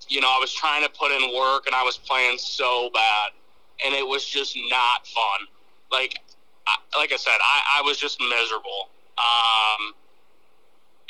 You 0.09 0.21
know, 0.21 0.29
I 0.29 0.39
was 0.41 0.53
trying 0.53 0.83
to 0.85 0.91
put 0.91 1.13
in 1.13 1.35
work, 1.35 1.67
and 1.67 1.75
I 1.75 1.83
was 1.83 1.99
playing 1.99 2.39
so 2.39 2.91
bad, 2.93 3.33
and 3.85 3.95
it 3.95 4.07
was 4.07 4.25
just 4.25 4.57
not 4.69 5.07
fun. 5.07 5.49
Like, 5.91 6.19
I, 6.67 6.77
like 6.99 7.13
I 7.13 7.17
said, 7.17 7.37
I, 7.41 7.81
I 7.81 7.83
was 7.83 7.99
just 7.99 8.21
miserable. 8.21 8.91
Um, 9.19 9.95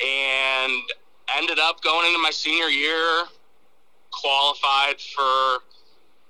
and 0.01 0.83
ended 1.37 1.59
up 1.59 1.81
going 1.81 2.07
into 2.07 2.19
my 2.19 2.31
senior 2.31 2.67
year 2.67 3.25
qualified 4.11 4.99
for 4.99 5.63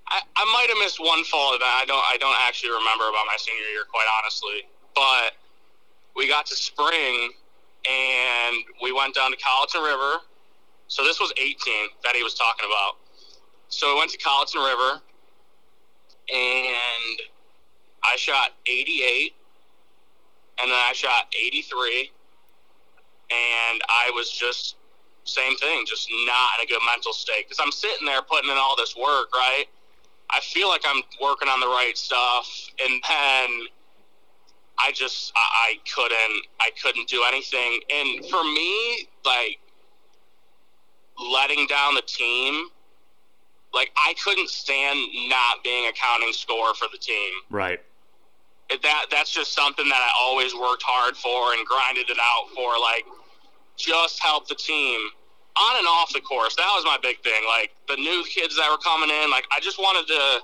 I, 0.08 0.22
I 0.36 0.46
might 0.54 0.68
have 0.70 0.78
missed 0.78 1.00
one 1.00 1.24
fall 1.24 1.56
event. 1.56 1.66
I 1.66 1.86
don't 1.86 2.04
I 2.06 2.18
don't 2.18 2.38
actually 2.48 2.70
remember 2.70 3.10
about 3.10 3.26
my 3.26 3.38
senior 3.38 3.66
year 3.74 3.86
quite 3.90 4.06
honestly. 4.22 4.68
But 4.94 5.34
we 6.16 6.28
got 6.28 6.46
to 6.48 6.56
spring 6.56 7.32
and 7.90 8.56
we 8.82 8.92
went 8.92 9.16
down 9.16 9.32
to 9.32 9.38
Colleton 9.38 9.82
River. 9.82 10.22
So 10.88 11.04
this 11.04 11.20
was 11.20 11.34
18 11.38 11.56
that 12.04 12.16
he 12.16 12.24
was 12.24 12.36
talking 12.36 12.66
about. 12.66 12.98
So 13.70 13.94
we 13.94 14.00
went 14.00 14.12
to 14.12 14.18
Colleton 14.18 14.62
River 14.62 15.02
and 16.34 17.22
I 18.04 18.16
shot 18.18 18.52
88 18.68 19.34
and 20.62 20.72
then 20.72 20.78
I 20.78 20.94
shot 20.94 21.34
83 21.40 22.12
and 23.32 23.82
I 23.90 24.12
was 24.14 24.30
just 24.30 24.76
same 25.24 25.58
thing, 25.58 25.86
just 25.88 26.08
not 26.12 26.60
in 26.60 26.66
a 26.66 26.68
good 26.68 26.82
mental 26.86 27.12
state 27.12 27.46
because 27.46 27.60
I'm 27.60 27.72
sitting 27.72 28.06
there 28.06 28.22
putting 28.22 28.50
in 28.50 28.58
all 28.58 28.76
this 28.76 28.96
work, 28.96 29.34
right? 29.34 29.66
I 30.30 30.40
feel 30.40 30.70
like 30.70 30.82
I'm 30.86 31.02
working 31.22 31.50
on 31.50 31.60
the 31.60 31.68
right 31.68 31.94
stuff, 31.96 32.70
and 32.80 33.02
then 33.08 33.68
I 34.78 34.92
just 34.94 35.32
I, 35.36 35.40
I 35.40 35.74
couldn't 35.94 36.48
I 36.60 36.70
couldn't 36.82 37.08
do 37.08 37.24
anything. 37.28 37.80
And 37.94 38.26
for 38.26 38.44
me, 38.44 39.08
like 39.26 39.60
letting 41.20 41.68
down 41.68 41.96
the 41.96 42.04
team, 42.04 42.68
like 43.76 43.92
I 43.98 44.16
couldn't 44.24 44.50
stand 44.50 44.98
not 45.28 45.64
being 45.64 45.86
a 45.88 45.92
counting 45.92 46.32
score 46.32 46.74
for 46.74 46.88
the 46.92 46.98
team. 46.98 47.34
Right. 47.50 47.80
It, 48.70 48.82
that 48.82 49.06
that's 49.12 49.32
just 49.32 49.54
something 49.54 49.88
that 49.88 50.02
I 50.02 50.10
always 50.18 50.56
worked 50.56 50.82
hard 50.82 51.16
for 51.16 51.54
and 51.54 51.68
grinded 51.68 52.10
it 52.10 52.18
out 52.20 52.50
for. 52.56 52.80
Like 52.80 53.06
just 53.76 54.24
help 54.24 54.48
the 54.48 54.56
team 54.56 55.10
on 55.60 55.78
and 55.78 55.88
off 55.88 56.14
the 56.14 56.22
course. 56.22 56.56
That 56.56 56.72
was 56.74 56.86
my 56.86 56.98
big 57.04 57.22
thing. 57.22 57.44
Like 57.48 57.76
the 57.88 57.98
new 57.98 58.24
kids 58.24 58.56
that 58.56 58.72
were 58.72 58.80
coming 58.80 59.10
in, 59.10 59.30
like 59.30 59.46
I 59.52 59.60
just 59.60 59.78
wanted 59.78 60.08
to, 60.08 60.42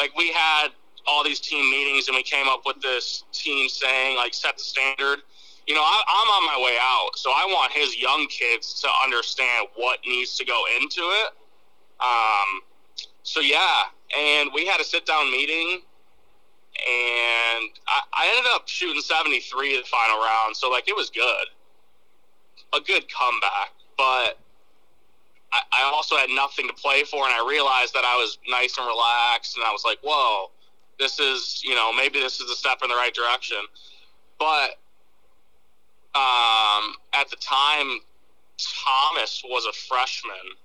like 0.00 0.16
we 0.16 0.32
had 0.32 0.68
all 1.06 1.22
these 1.22 1.40
team 1.40 1.70
meetings 1.70 2.08
and 2.08 2.16
we 2.16 2.22
came 2.22 2.48
up 2.48 2.62
with 2.64 2.80
this 2.82 3.24
team 3.32 3.68
saying 3.68 4.16
like 4.16 4.34
set 4.34 4.56
the 4.56 4.64
standard. 4.64 5.20
You 5.66 5.74
know, 5.74 5.82
I, 5.82 6.02
I'm 6.08 6.28
on 6.28 6.46
my 6.46 6.64
way 6.64 6.76
out, 6.80 7.10
so 7.14 7.30
I 7.30 7.44
want 7.46 7.70
his 7.72 7.96
young 7.96 8.26
kids 8.26 8.80
to 8.80 8.88
understand 9.04 9.68
what 9.76 10.00
needs 10.06 10.36
to 10.38 10.44
go 10.44 10.64
into 10.80 11.02
it. 11.02 11.32
Um, 12.00 12.62
so 13.22 13.40
yeah, 13.40 13.84
and 14.16 14.50
we 14.54 14.66
had 14.66 14.80
a 14.80 14.84
sit 14.84 15.06
down 15.06 15.30
meeting, 15.30 15.82
and 16.76 17.70
I, 17.86 18.00
I 18.12 18.28
ended 18.36 18.50
up 18.54 18.68
shooting 18.68 19.02
73 19.02 19.76
the 19.76 19.86
final 19.86 20.18
round. 20.18 20.56
So 20.56 20.70
like 20.70 20.88
it 20.88 20.96
was 20.96 21.10
good 21.10 21.46
a 22.72 22.80
good 22.80 23.04
comeback, 23.12 23.72
but 23.96 24.38
I, 25.52 25.62
I 25.72 25.90
also 25.92 26.16
had 26.16 26.30
nothing 26.30 26.68
to 26.68 26.74
play 26.74 27.04
for, 27.04 27.24
and 27.24 27.34
I 27.34 27.46
realized 27.46 27.94
that 27.94 28.04
I 28.04 28.16
was 28.16 28.38
nice 28.48 28.78
and 28.78 28.86
relaxed, 28.86 29.56
and 29.56 29.64
I 29.64 29.72
was 29.72 29.82
like, 29.84 29.98
"Whoa, 30.02 30.50
this 30.98 31.18
is 31.18 31.62
you 31.64 31.74
know 31.74 31.92
maybe 31.92 32.20
this 32.20 32.40
is 32.40 32.50
a 32.50 32.56
step 32.56 32.78
in 32.82 32.88
the 32.88 32.96
right 32.96 33.14
direction." 33.14 33.58
But 34.38 34.78
um, 36.14 36.94
at 37.12 37.28
the 37.30 37.36
time, 37.40 38.00
Thomas 38.58 39.42
was 39.44 39.66
a 39.66 39.72
freshman, 39.72 40.56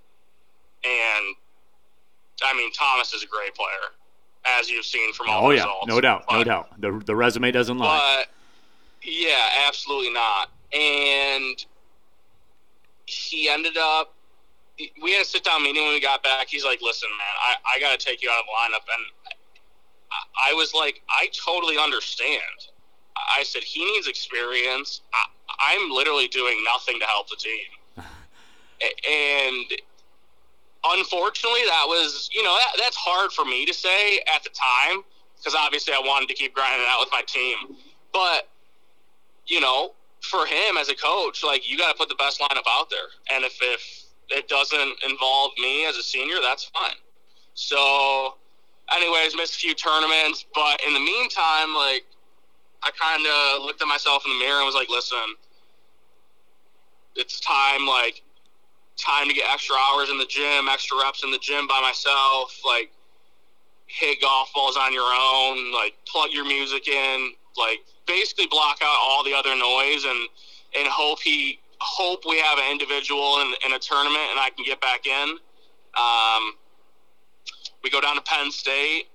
and 0.85 1.35
I 2.43 2.53
mean 2.55 2.71
Thomas 2.71 3.13
is 3.13 3.23
a 3.23 3.27
great 3.27 3.53
player, 3.55 3.91
as 4.59 4.69
you've 4.69 4.85
seen 4.85 5.13
from 5.13 5.29
all 5.29 5.45
Oh 5.45 5.49
the 5.49 5.55
yeah, 5.57 5.63
results. 5.63 5.87
no 5.87 6.01
doubt, 6.01 6.25
no 6.31 6.43
doubt. 6.43 6.81
The 6.81 7.01
the 7.05 7.15
resume 7.15 7.51
doesn't 7.51 7.77
lie. 7.77 8.25
but 8.25 9.07
yeah, 9.07 9.49
absolutely 9.67 10.11
not. 10.13 10.49
And 10.73 11.63
he 13.05 13.49
ended 13.49 13.77
up. 13.77 14.13
We 15.01 15.13
had 15.13 15.21
a 15.21 15.25
sit 15.25 15.43
down 15.45 15.63
meeting 15.63 15.83
when 15.83 15.93
we 15.93 16.01
got 16.01 16.21
back. 16.23 16.47
He's 16.49 16.65
like, 16.65 16.81
"Listen, 16.81 17.07
man, 17.09 17.55
I, 17.65 17.75
I 17.77 17.79
got 17.79 17.97
to 17.97 18.05
take 18.05 18.21
you 18.21 18.29
out 18.29 18.39
of 18.39 18.45
the 18.45 18.75
lineup." 18.75 18.85
And 18.93 19.05
I 20.49 20.53
was 20.53 20.73
like, 20.73 21.01
I 21.09 21.27
totally 21.45 21.77
understand. 21.77 22.41
I 23.15 23.43
said 23.43 23.63
he 23.63 23.85
needs 23.85 24.07
experience. 24.07 25.01
I, 25.13 25.25
I'm 25.77 25.91
literally 25.91 26.27
doing 26.27 26.61
nothing 26.65 26.99
to 26.99 27.05
help 27.05 27.29
the 27.29 27.37
team, 27.37 27.65
and 29.07 29.65
unfortunately, 30.99 31.61
that 31.67 31.85
was 31.87 32.29
you 32.33 32.43
know 32.43 32.55
that, 32.57 32.79
that's 32.81 32.97
hard 32.97 33.31
for 33.31 33.45
me 33.45 33.65
to 33.65 33.73
say 33.73 34.19
at 34.35 34.43
the 34.43 34.49
time 34.49 35.03
because 35.37 35.55
obviously 35.55 35.93
I 35.93 35.99
wanted 35.99 36.29
to 36.29 36.35
keep 36.35 36.53
grinding 36.53 36.87
out 36.89 36.99
with 36.99 37.09
my 37.11 37.21
team, 37.27 37.77
but 38.13 38.49
you 39.47 39.59
know, 39.59 39.93
for 40.21 40.45
him 40.45 40.77
as 40.77 40.89
a 40.89 40.95
coach, 40.95 41.43
like 41.43 41.69
you 41.69 41.77
got 41.77 41.91
to 41.91 41.97
put 41.97 42.09
the 42.09 42.15
best 42.15 42.39
lineup 42.39 42.65
out 42.69 42.89
there, 42.89 43.09
and 43.33 43.43
if 43.43 43.57
if 43.61 44.05
it 44.29 44.47
doesn't 44.47 44.95
involve 45.07 45.51
me 45.59 45.85
as 45.85 45.97
a 45.97 46.03
senior, 46.03 46.37
that's 46.41 46.65
fine. 46.65 46.97
So, 47.53 48.35
anyways, 48.91 49.35
missed 49.35 49.55
a 49.55 49.59
few 49.59 49.75
tournaments, 49.75 50.45
but 50.53 50.81
in 50.85 50.93
the 50.93 50.99
meantime, 50.99 51.75
like 51.75 52.05
I 52.85 52.91
kind 52.91 53.25
of 53.25 53.65
looked 53.65 53.81
at 53.81 53.87
myself 53.87 54.23
in 54.25 54.31
the 54.31 54.45
mirror 54.45 54.57
and 54.57 54.65
was 54.65 54.75
like, 54.75 54.89
listen, 54.89 55.17
it's 57.15 57.39
time, 57.39 57.87
like, 57.87 58.21
time 58.97 59.27
to 59.27 59.33
get 59.33 59.45
extra 59.51 59.75
hours 59.75 60.09
in 60.09 60.17
the 60.17 60.25
gym, 60.25 60.67
extra 60.69 60.97
reps 60.97 61.23
in 61.23 61.31
the 61.31 61.37
gym 61.37 61.67
by 61.67 61.79
myself, 61.81 62.59
like, 62.65 62.91
hit 63.87 64.21
golf 64.21 64.51
balls 64.53 64.77
on 64.77 64.93
your 64.93 65.03
own, 65.03 65.73
like, 65.73 65.95
plug 66.07 66.31
your 66.31 66.45
music 66.45 66.87
in, 66.87 67.31
like, 67.57 67.79
basically 68.07 68.47
block 68.47 68.77
out 68.81 68.97
all 69.01 69.23
the 69.23 69.33
other 69.33 69.55
noise 69.55 70.05
and, 70.05 70.29
and 70.77 70.87
hope 70.87 71.19
he, 71.19 71.59
hope 71.79 72.23
we 72.27 72.39
have 72.39 72.57
an 72.57 72.71
individual 72.71 73.41
in, 73.41 73.53
in 73.65 73.73
a 73.73 73.79
tournament 73.79 74.23
and 74.31 74.39
I 74.39 74.49
can 74.55 74.65
get 74.65 74.79
back 74.81 75.05
in. 75.05 75.29
Um, 75.97 76.53
we 77.83 77.89
go 77.89 78.01
down 78.01 78.15
to 78.15 78.21
Penn 78.21 78.51
State 78.51 79.05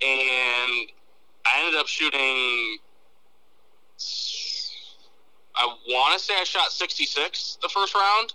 and 0.00 0.90
I 1.46 1.62
ended 1.64 1.78
up 1.78 1.86
shooting 1.86 2.78
I 5.54 5.66
want 5.88 6.18
to 6.18 6.24
say 6.24 6.34
I 6.40 6.44
shot 6.44 6.72
66 6.72 7.58
the 7.62 7.68
first 7.68 7.94
round, 7.94 8.34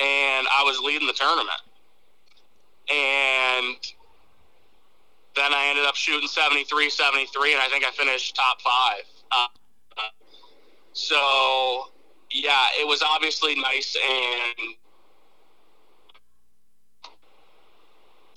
and 0.00 0.46
I 0.56 0.62
was 0.64 0.78
leading 0.80 1.06
the 1.06 1.12
tournament. 1.12 1.60
And 2.90 3.76
then 5.36 5.52
I 5.52 5.66
ended 5.68 5.84
up 5.84 5.96
shooting 5.96 6.28
73, 6.28 6.90
73, 6.90 7.52
and 7.54 7.62
I 7.62 7.68
think 7.68 7.84
I 7.84 7.90
finished 7.90 8.36
top 8.36 8.60
five. 8.60 9.04
Uh, 9.30 9.46
so, 10.92 11.90
yeah, 12.30 12.66
it 12.80 12.86
was 12.86 13.02
obviously 13.02 13.54
nice, 13.54 13.96
and 13.96 14.74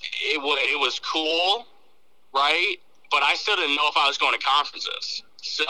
it, 0.02 0.36
w- 0.36 0.56
it 0.58 0.78
was 0.78 1.00
cool, 1.00 1.66
right? 2.34 2.76
But 3.10 3.22
I 3.22 3.34
still 3.34 3.56
didn't 3.56 3.76
know 3.76 3.88
if 3.88 3.96
I 3.96 4.06
was 4.06 4.18
going 4.18 4.38
to 4.38 4.44
conferences. 4.44 5.22
So 5.42 5.64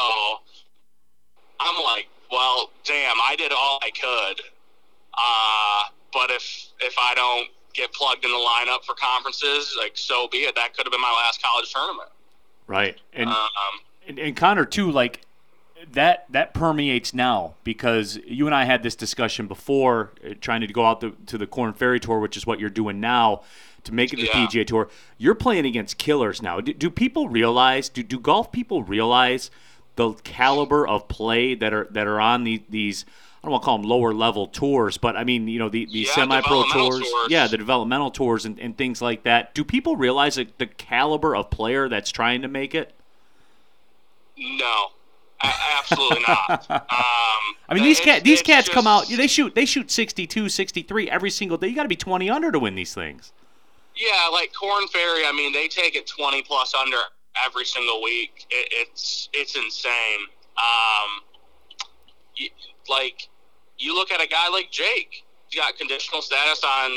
I'm 1.61 1.82
like, 1.84 2.08
well, 2.30 2.70
damn, 2.84 3.16
I 3.26 3.37
did 3.37 3.52
all 3.52 3.80
I 3.82 3.90
could. 3.90 4.42
Uh, 5.22 5.82
but 6.12 6.30
if 6.30 6.68
if 6.80 6.94
I 6.98 7.14
don't 7.14 7.48
get 7.74 7.92
plugged 7.92 8.24
in 8.24 8.30
the 8.30 8.36
lineup 8.36 8.84
for 8.84 8.94
conferences, 8.94 9.76
like 9.78 9.92
so 9.94 10.28
be 10.28 10.38
it. 10.38 10.54
That 10.54 10.74
could 10.76 10.86
have 10.86 10.92
been 10.92 11.00
my 11.00 11.22
last 11.24 11.42
college 11.42 11.72
tournament. 11.72 12.08
Right, 12.66 12.98
and 13.12 13.28
um, 13.28 13.36
and, 14.06 14.18
and 14.18 14.36
Connor 14.36 14.64
too, 14.64 14.90
like 14.90 15.22
that 15.92 16.26
that 16.30 16.54
permeates 16.54 17.12
now 17.14 17.54
because 17.64 18.18
you 18.26 18.46
and 18.46 18.54
I 18.54 18.64
had 18.64 18.82
this 18.82 18.94
discussion 18.94 19.46
before, 19.46 20.12
uh, 20.24 20.34
trying 20.40 20.60
to 20.62 20.66
go 20.68 20.84
out 20.84 21.00
the, 21.00 21.12
to 21.26 21.38
the 21.38 21.46
Korn 21.46 21.72
Ferry 21.72 22.00
Tour, 22.00 22.18
which 22.18 22.36
is 22.36 22.46
what 22.46 22.60
you're 22.60 22.70
doing 22.70 23.00
now 23.00 23.42
to 23.84 23.92
make 23.92 24.12
it 24.12 24.16
the 24.16 24.26
yeah. 24.26 24.46
PGA 24.46 24.66
Tour. 24.66 24.88
You're 25.18 25.34
playing 25.34 25.66
against 25.66 25.98
killers 25.98 26.40
now. 26.40 26.60
Do, 26.60 26.72
do 26.72 26.90
people 26.90 27.28
realize? 27.28 27.88
Do 27.88 28.02
do 28.02 28.18
golf 28.18 28.52
people 28.52 28.82
realize? 28.82 29.50
the 29.96 30.12
caliber 30.24 30.86
of 30.86 31.08
play 31.08 31.54
that 31.54 31.72
are 31.72 31.86
that 31.90 32.06
are 32.06 32.20
on 32.20 32.44
the, 32.44 32.62
these 32.68 33.04
I 33.42 33.49
don't 33.49 33.52
want 33.52 33.62
to 33.62 33.64
call 33.64 33.78
them 33.78 33.88
lower 33.88 34.14
level 34.14 34.46
tours, 34.46 34.99
but 34.99 35.16
I 35.16 35.25
mean, 35.25 35.49
you 35.49 35.58
know, 35.58 35.68
the, 35.68 35.87
the 35.87 36.00
yeah, 36.00 36.12
semi 36.12 36.40
pro 36.42 36.62
tours, 36.70 37.00
tours, 37.00 37.26
yeah, 37.28 37.49
the 37.49 37.58
developmental 37.58 38.12
tours 38.12 38.44
and, 38.44 38.59
and 38.61 38.78
things 38.78 39.02
like 39.02 39.24
that. 39.24 39.52
Do 39.52 39.64
people 39.64 39.96
realize 39.96 40.37
the, 40.37 40.46
the 40.59 40.66
caliber 40.66 41.35
of 41.35 41.50
player 41.50 41.88
that's 41.88 42.11
trying 42.11 42.42
to 42.42 42.48
make 42.48 42.72
it? 42.72 42.94
No, 44.38 44.88
absolutely 45.42 46.24
not. 46.26 46.66
Um, 46.92 47.57
I 47.68 47.74
mean, 47.74 47.85
these 47.85 48.00
cats, 48.00 48.22
these 48.22 48.42
cats 48.42 48.66
just, 48.66 48.74
come 48.74 48.87
out, 48.87 49.09
they 49.09 49.26
shoot, 49.26 49.55
they 49.55 49.64
shoot 49.64 49.90
62, 49.90 50.48
63 50.48 51.11
every 51.11 51.31
single 51.31 51.57
day. 51.57 51.68
You 51.68 51.74
got 51.74 51.83
to 51.83 51.88
be 51.88 51.96
20 51.96 52.28
under 52.28 52.52
to 52.52 52.59
win 52.59 52.74
these 52.74 52.92
things. 52.94 53.33
Yeah, 53.96 54.28
like 54.31 54.52
Korn 54.52 54.87
Ferry, 54.88 55.26
I 55.26 55.33
mean, 55.33 55.52
they 55.52 55.68
take 55.68 55.96
it 55.96 56.07
20 56.07 56.42
plus 56.42 56.74
under 56.74 56.98
every 57.44 57.64
single 57.64 58.02
week. 58.02 58.46
It, 58.50 58.68
it's 58.72 59.28
it's 59.33 59.57
insane. 59.57 60.26
Um, 60.57 62.50
like 62.88 63.28
you 63.83 63.95
look 63.95 64.11
at 64.11 64.21
a 64.21 64.29
guy 64.29 64.49
like 64.49 64.71
Jake, 64.71 65.25
he's 65.49 65.61
got 65.61 65.77
conditional 65.77 66.23
status 66.23 66.62
on 66.64 66.90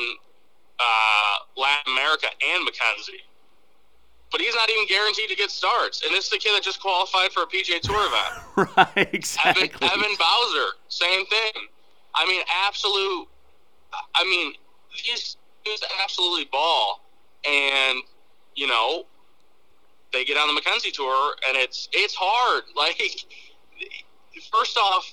uh, 0.79 1.59
Latin 1.59 1.93
America 1.93 2.27
and 2.27 2.63
Mackenzie, 2.63 3.23
but 4.31 4.41
he's 4.41 4.55
not 4.55 4.69
even 4.69 4.85
guaranteed 4.87 5.29
to 5.29 5.35
get 5.35 5.49
starts. 5.49 6.03
And 6.03 6.13
this 6.13 6.25
is 6.25 6.31
the 6.31 6.37
kid 6.37 6.55
that 6.55 6.63
just 6.63 6.81
qualified 6.81 7.31
for 7.31 7.43
a 7.43 7.47
PGA 7.47 7.79
Tour 7.81 8.05
event. 8.05 8.69
right, 8.95 9.13
exactly. 9.13 9.69
Evan, 9.81 9.99
Evan 9.99 10.15
Bowser, 10.17 10.77
same 10.89 11.25
thing. 11.25 11.53
I 12.13 12.25
mean, 12.27 12.41
absolute. 12.67 13.27
I 14.13 14.23
mean, 14.23 14.53
these 15.05 15.37
these 15.65 15.81
absolutely 16.03 16.45
ball, 16.45 17.01
and 17.45 17.99
you 18.55 18.67
know 18.67 19.05
they 20.13 20.23
get 20.23 20.37
on 20.37 20.47
the 20.47 20.53
Mackenzie 20.53 20.91
tour, 20.91 21.35
and 21.47 21.57
it's 21.57 21.89
it's 21.91 22.15
hard. 22.17 22.63
Like, 22.75 22.99
first 24.51 24.77
off, 24.77 25.11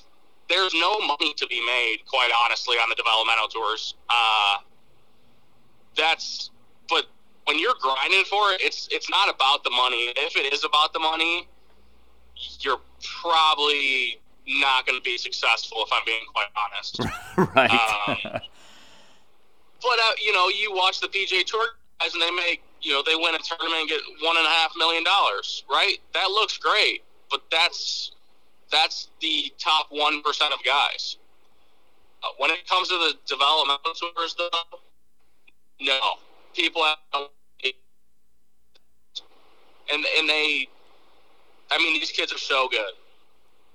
there's 0.53 0.75
no 0.75 0.99
money 1.01 1.33
to 1.35 1.47
be 1.47 1.65
made, 1.65 1.99
quite 2.07 2.31
honestly, 2.45 2.77
on 2.77 2.89
the 2.89 2.95
developmental 2.95 3.49
tours. 3.49 3.95
Uh, 4.09 4.59
that's, 5.97 6.51
but 6.89 7.07
when 7.47 7.59
you're 7.59 7.75
grinding 7.81 8.25
for 8.25 8.53
it, 8.53 8.61
it's 8.61 8.89
it's 8.91 9.11
not 9.11 9.35
about 9.35 9.65
the 9.65 9.71
money. 9.71 10.13
If 10.17 10.37
it 10.37 10.53
is 10.53 10.65
about 10.65 10.93
the 10.93 11.01
money, 11.01 11.49
you're 12.61 12.81
probably 13.21 14.21
not 14.47 14.87
going 14.87 14.99
to 14.99 15.03
be 15.03 15.17
successful. 15.19 15.79
If 15.87 15.93
I'm 15.93 16.03
being 16.05 16.25
quite 16.33 16.47
honest, 16.57 17.01
right? 17.57 17.71
Um, 17.71 18.41
but 19.83 19.99
uh, 19.99 20.13
you 20.23 20.33
know, 20.33 20.49
you 20.49 20.73
watch 20.75 21.01
the 21.01 21.09
PGA 21.09 21.45
Tour 21.45 21.67
guys, 22.01 22.13
and 22.15 22.23
they 22.23 22.31
make 22.31 22.63
you 22.83 22.93
know, 22.93 23.03
they 23.07 23.15
win 23.15 23.35
a 23.35 23.39
tournament 23.39 23.81
and 23.81 23.89
get 23.89 24.01
one 24.21 24.37
and 24.37 24.47
a 24.47 24.51
half 24.51 24.73
million 24.77 25.05
dollars, 25.05 25.65
right? 25.71 25.99
That 26.15 26.29
looks 26.31 26.59
great, 26.59 27.03
but 27.31 27.43
that's 27.51 28.13
that's 28.73 29.09
the 29.21 29.53
top 29.59 29.87
one 29.91 30.23
percent 30.23 30.53
of 30.53 30.59
guys. 30.65 31.19
Uh, 32.23 32.29
when 32.39 32.51
it 32.51 32.67
comes 32.69 32.89
to 32.89 32.95
the 32.95 33.15
developmental 33.27 33.93
tours, 33.95 34.35
though, 34.39 34.79
no, 35.81 35.99
people 36.55 36.83
have, 36.83 36.97
and 39.93 40.05
and 40.19 40.29
they, 40.29 40.69
I 41.71 41.79
mean, 41.79 41.95
these 41.95 42.11
kids 42.11 42.33
are 42.33 42.39
so 42.39 42.69
good, 42.71 42.93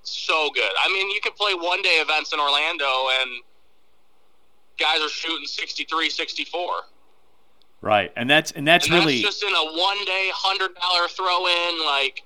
so 0.03 0.49
good. 0.53 0.71
I 0.83 0.91
mean, 0.91 1.09
you 1.11 1.21
can 1.21 1.33
play 1.33 1.53
one 1.53 1.81
day 1.81 1.99
events 2.01 2.33
in 2.33 2.39
Orlando 2.39 2.85
and 3.21 3.43
guys 4.79 5.01
are 5.01 5.09
shooting 5.09 5.45
63, 5.45 6.09
64. 6.09 6.69
Right, 7.81 8.11
and 8.15 8.29
that's 8.29 8.51
and 8.51 8.67
that's 8.67 8.87
and 8.87 8.95
really 8.95 9.21
that's 9.21 9.39
just 9.39 9.43
in 9.43 9.53
a 9.53 9.77
one 9.77 10.03
day 10.05 10.31
hundred 10.33 10.71
dollar 10.75 11.07
throw 11.07 11.45
in, 11.45 11.85
like 11.85 12.23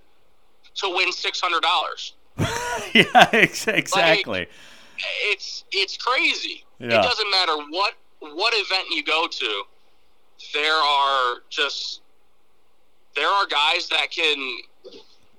to 0.76 0.90
win 0.96 1.12
six 1.12 1.42
hundred 1.42 1.62
dollars. 1.62 2.14
yeah, 2.94 3.30
exactly. 3.34 4.40
Like, 4.40 4.50
it's 5.24 5.64
it's 5.72 5.98
crazy. 5.98 6.64
Yeah. 6.80 7.00
It 7.00 7.04
doesn't 7.04 7.32
matter 7.32 7.58
what 7.70 7.94
what 8.20 8.54
event 8.56 8.90
you 8.92 9.04
go 9.04 9.28
to. 9.28 9.64
There 10.54 10.74
are 10.74 11.36
just 11.50 12.02
there 13.16 13.28
are 13.28 13.46
guys 13.48 13.88
that 13.90 14.12
can. 14.12 14.58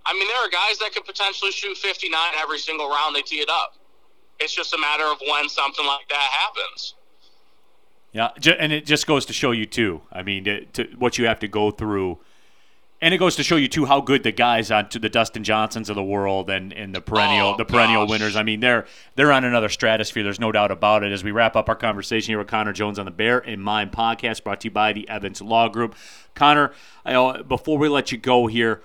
I 0.04 0.14
mean, 0.14 0.26
there 0.26 0.36
are 0.36 0.50
guys 0.50 0.78
that 0.78 0.92
could 0.92 1.04
potentially 1.04 1.52
shoot 1.52 1.76
59 1.76 2.18
every 2.40 2.58
single 2.58 2.88
round 2.88 3.14
they 3.14 3.22
tee 3.22 3.36
it 3.36 3.48
up. 3.48 3.76
It's 4.40 4.52
just 4.52 4.74
a 4.74 4.78
matter 4.78 5.04
of 5.04 5.18
when 5.28 5.48
something 5.48 5.86
like 5.86 6.08
that 6.08 6.16
happens. 6.16 6.94
Yeah, 8.12 8.30
and 8.58 8.72
it 8.72 8.84
just 8.84 9.06
goes 9.06 9.24
to 9.26 9.32
show 9.32 9.52
you 9.52 9.64
too. 9.64 10.02
I 10.12 10.22
mean, 10.22 10.44
to, 10.44 10.64
to, 10.66 10.84
what 10.98 11.18
you 11.18 11.26
have 11.26 11.38
to 11.40 11.48
go 11.48 11.70
through, 11.70 12.18
and 13.02 13.12
it 13.12 13.18
goes 13.18 13.34
to 13.34 13.42
show 13.42 13.56
you 13.56 13.66
too 13.66 13.84
how 13.84 14.00
good 14.00 14.22
the 14.22 14.30
guys 14.30 14.70
on 14.70 14.88
to 14.90 14.98
the 15.00 15.08
Dustin 15.08 15.42
Johnsons 15.42 15.90
of 15.90 15.96
the 15.96 16.04
world 16.04 16.48
and, 16.48 16.72
and 16.72 16.94
the 16.94 17.00
perennial 17.00 17.48
oh, 17.48 17.56
the 17.56 17.64
perennial 17.64 18.04
gosh. 18.04 18.10
winners. 18.10 18.36
I 18.36 18.44
mean, 18.44 18.60
they're 18.60 18.86
they're 19.16 19.32
on 19.32 19.44
another 19.44 19.68
stratosphere. 19.68 20.22
There's 20.22 20.38
no 20.38 20.52
doubt 20.52 20.70
about 20.70 21.02
it. 21.02 21.10
As 21.10 21.24
we 21.24 21.32
wrap 21.32 21.56
up 21.56 21.68
our 21.68 21.74
conversation 21.74 22.30
here 22.30 22.38
with 22.38 22.46
Connor 22.46 22.72
Jones 22.72 23.00
on 23.00 23.04
the 23.04 23.10
Bear 23.10 23.40
in 23.40 23.60
Mind 23.60 23.90
podcast, 23.90 24.44
brought 24.44 24.60
to 24.60 24.68
you 24.68 24.70
by 24.70 24.92
the 24.92 25.08
Evans 25.08 25.42
Law 25.42 25.68
Group. 25.68 25.96
Connor, 26.36 26.72
I, 27.04 27.14
uh, 27.14 27.42
before 27.42 27.76
we 27.76 27.88
let 27.88 28.12
you 28.12 28.18
go 28.18 28.46
here. 28.46 28.80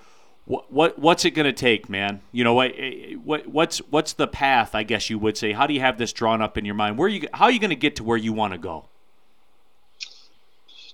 What, 0.46 0.72
what 0.72 0.98
what's 0.98 1.24
it 1.24 1.32
going 1.32 1.44
to 1.44 1.52
take, 1.52 1.88
man? 1.88 2.22
You 2.32 2.42
know 2.42 2.54
what, 2.54 2.72
what 3.22 3.46
what's 3.46 3.78
what's 3.90 4.14
the 4.14 4.26
path? 4.26 4.74
I 4.74 4.82
guess 4.82 5.10
you 5.10 5.18
would 5.18 5.36
say. 5.36 5.52
How 5.52 5.66
do 5.66 5.74
you 5.74 5.80
have 5.80 5.98
this 5.98 6.12
drawn 6.12 6.42
up 6.42 6.58
in 6.58 6.64
your 6.64 6.74
mind? 6.74 6.98
Where 6.98 7.06
you 7.06 7.28
how 7.34 7.44
are 7.44 7.50
you 7.50 7.60
going 7.60 7.70
to 7.70 7.76
get 7.76 7.96
to 7.96 8.04
where 8.04 8.16
you 8.16 8.32
want 8.32 8.54
to 8.54 8.58
go? 8.58 8.86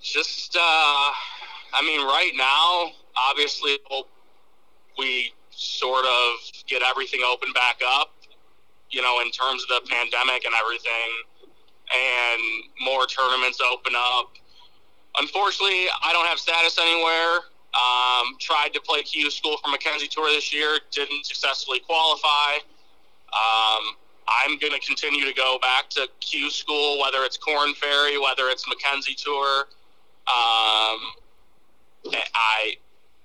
just 0.03 0.57
uh, 0.57 0.61
I 0.61 1.83
mean, 1.87 2.01
right 2.01 2.33
now 2.37 2.93
obviously, 3.17 3.79
hope 3.85 4.09
we 4.99 5.33
sort 5.51 6.05
of 6.05 6.37
get 6.67 6.83
everything 6.83 7.21
open 7.27 7.53
back 7.53 7.81
up, 7.87 8.15
you 8.91 9.03
know, 9.03 9.21
in 9.21 9.31
terms 9.31 9.63
of 9.63 9.69
the 9.69 9.89
pandemic 9.89 10.45
and 10.45 10.55
everything, 10.61 11.11
and 11.95 12.43
more 12.81 13.07
tournaments 13.07 13.61
open 13.61 13.93
up. 13.97 14.33
Unfortunately, 15.19 15.87
I 16.03 16.13
don't 16.13 16.27
have 16.27 16.39
status 16.39 16.79
anywhere. 16.79 17.41
Um, 17.75 18.37
tried 18.39 18.73
to 18.75 18.81
play 18.81 19.03
Q 19.03 19.31
School 19.31 19.57
for 19.63 19.71
Mackenzie 19.71 20.07
Tour 20.07 20.29
this 20.31 20.53
year, 20.55 20.79
didn't 20.93 21.27
successfully 21.27 21.81
qualify. 21.81 22.59
Um, 23.33 23.97
I'm 24.29 24.59
going 24.59 24.73
to 24.73 24.81
continue 24.81 25.25
to 25.25 25.35
go 25.35 25.59
back 25.61 25.91
to 25.91 26.09
Q 26.21 26.51
School, 26.51 27.01
whether 27.01 27.25
it's 27.25 27.37
Korn 27.37 27.75
Ferry, 27.75 28.19
whether 28.19 28.49
it's 28.49 28.67
Mackenzie 28.69 29.15
Tour. 29.15 29.67
Um, 30.27 31.01
I 32.07 32.77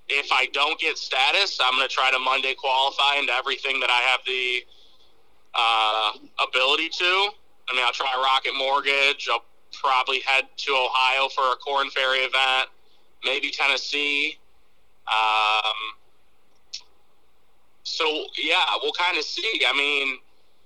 if 0.09 0.31
I 0.31 0.47
don't 0.53 0.79
get 0.79 0.97
status, 0.97 1.59
I'm 1.63 1.75
going 1.75 1.87
to 1.87 1.93
try 1.93 2.11
to 2.11 2.19
Monday 2.19 2.55
qualify 2.55 3.17
into 3.19 3.33
everything 3.33 3.79
that 3.79 3.89
I 3.89 4.01
have 4.09 4.19
the 4.25 4.65
uh, 5.55 6.45
ability 6.47 6.89
to. 6.89 7.29
I 7.69 7.75
mean, 7.75 7.83
I'll 7.85 7.93
try 7.93 8.07
Rocket 8.17 8.55
Mortgage. 8.57 9.29
I'll 9.31 9.45
probably 9.71 10.21
head 10.21 10.45
to 10.57 10.71
Ohio 10.71 11.29
for 11.29 11.53
a 11.53 11.55
Korn 11.57 11.89
Ferry 11.91 12.19
event, 12.19 12.69
maybe 13.23 13.51
Tennessee. 13.51 14.37
Um, 15.07 15.99
so 17.83 18.25
yeah, 18.37 18.63
we'll 18.81 18.93
kind 18.93 19.17
of 19.17 19.23
see. 19.23 19.61
I 19.67 19.73
mean, 19.73 20.17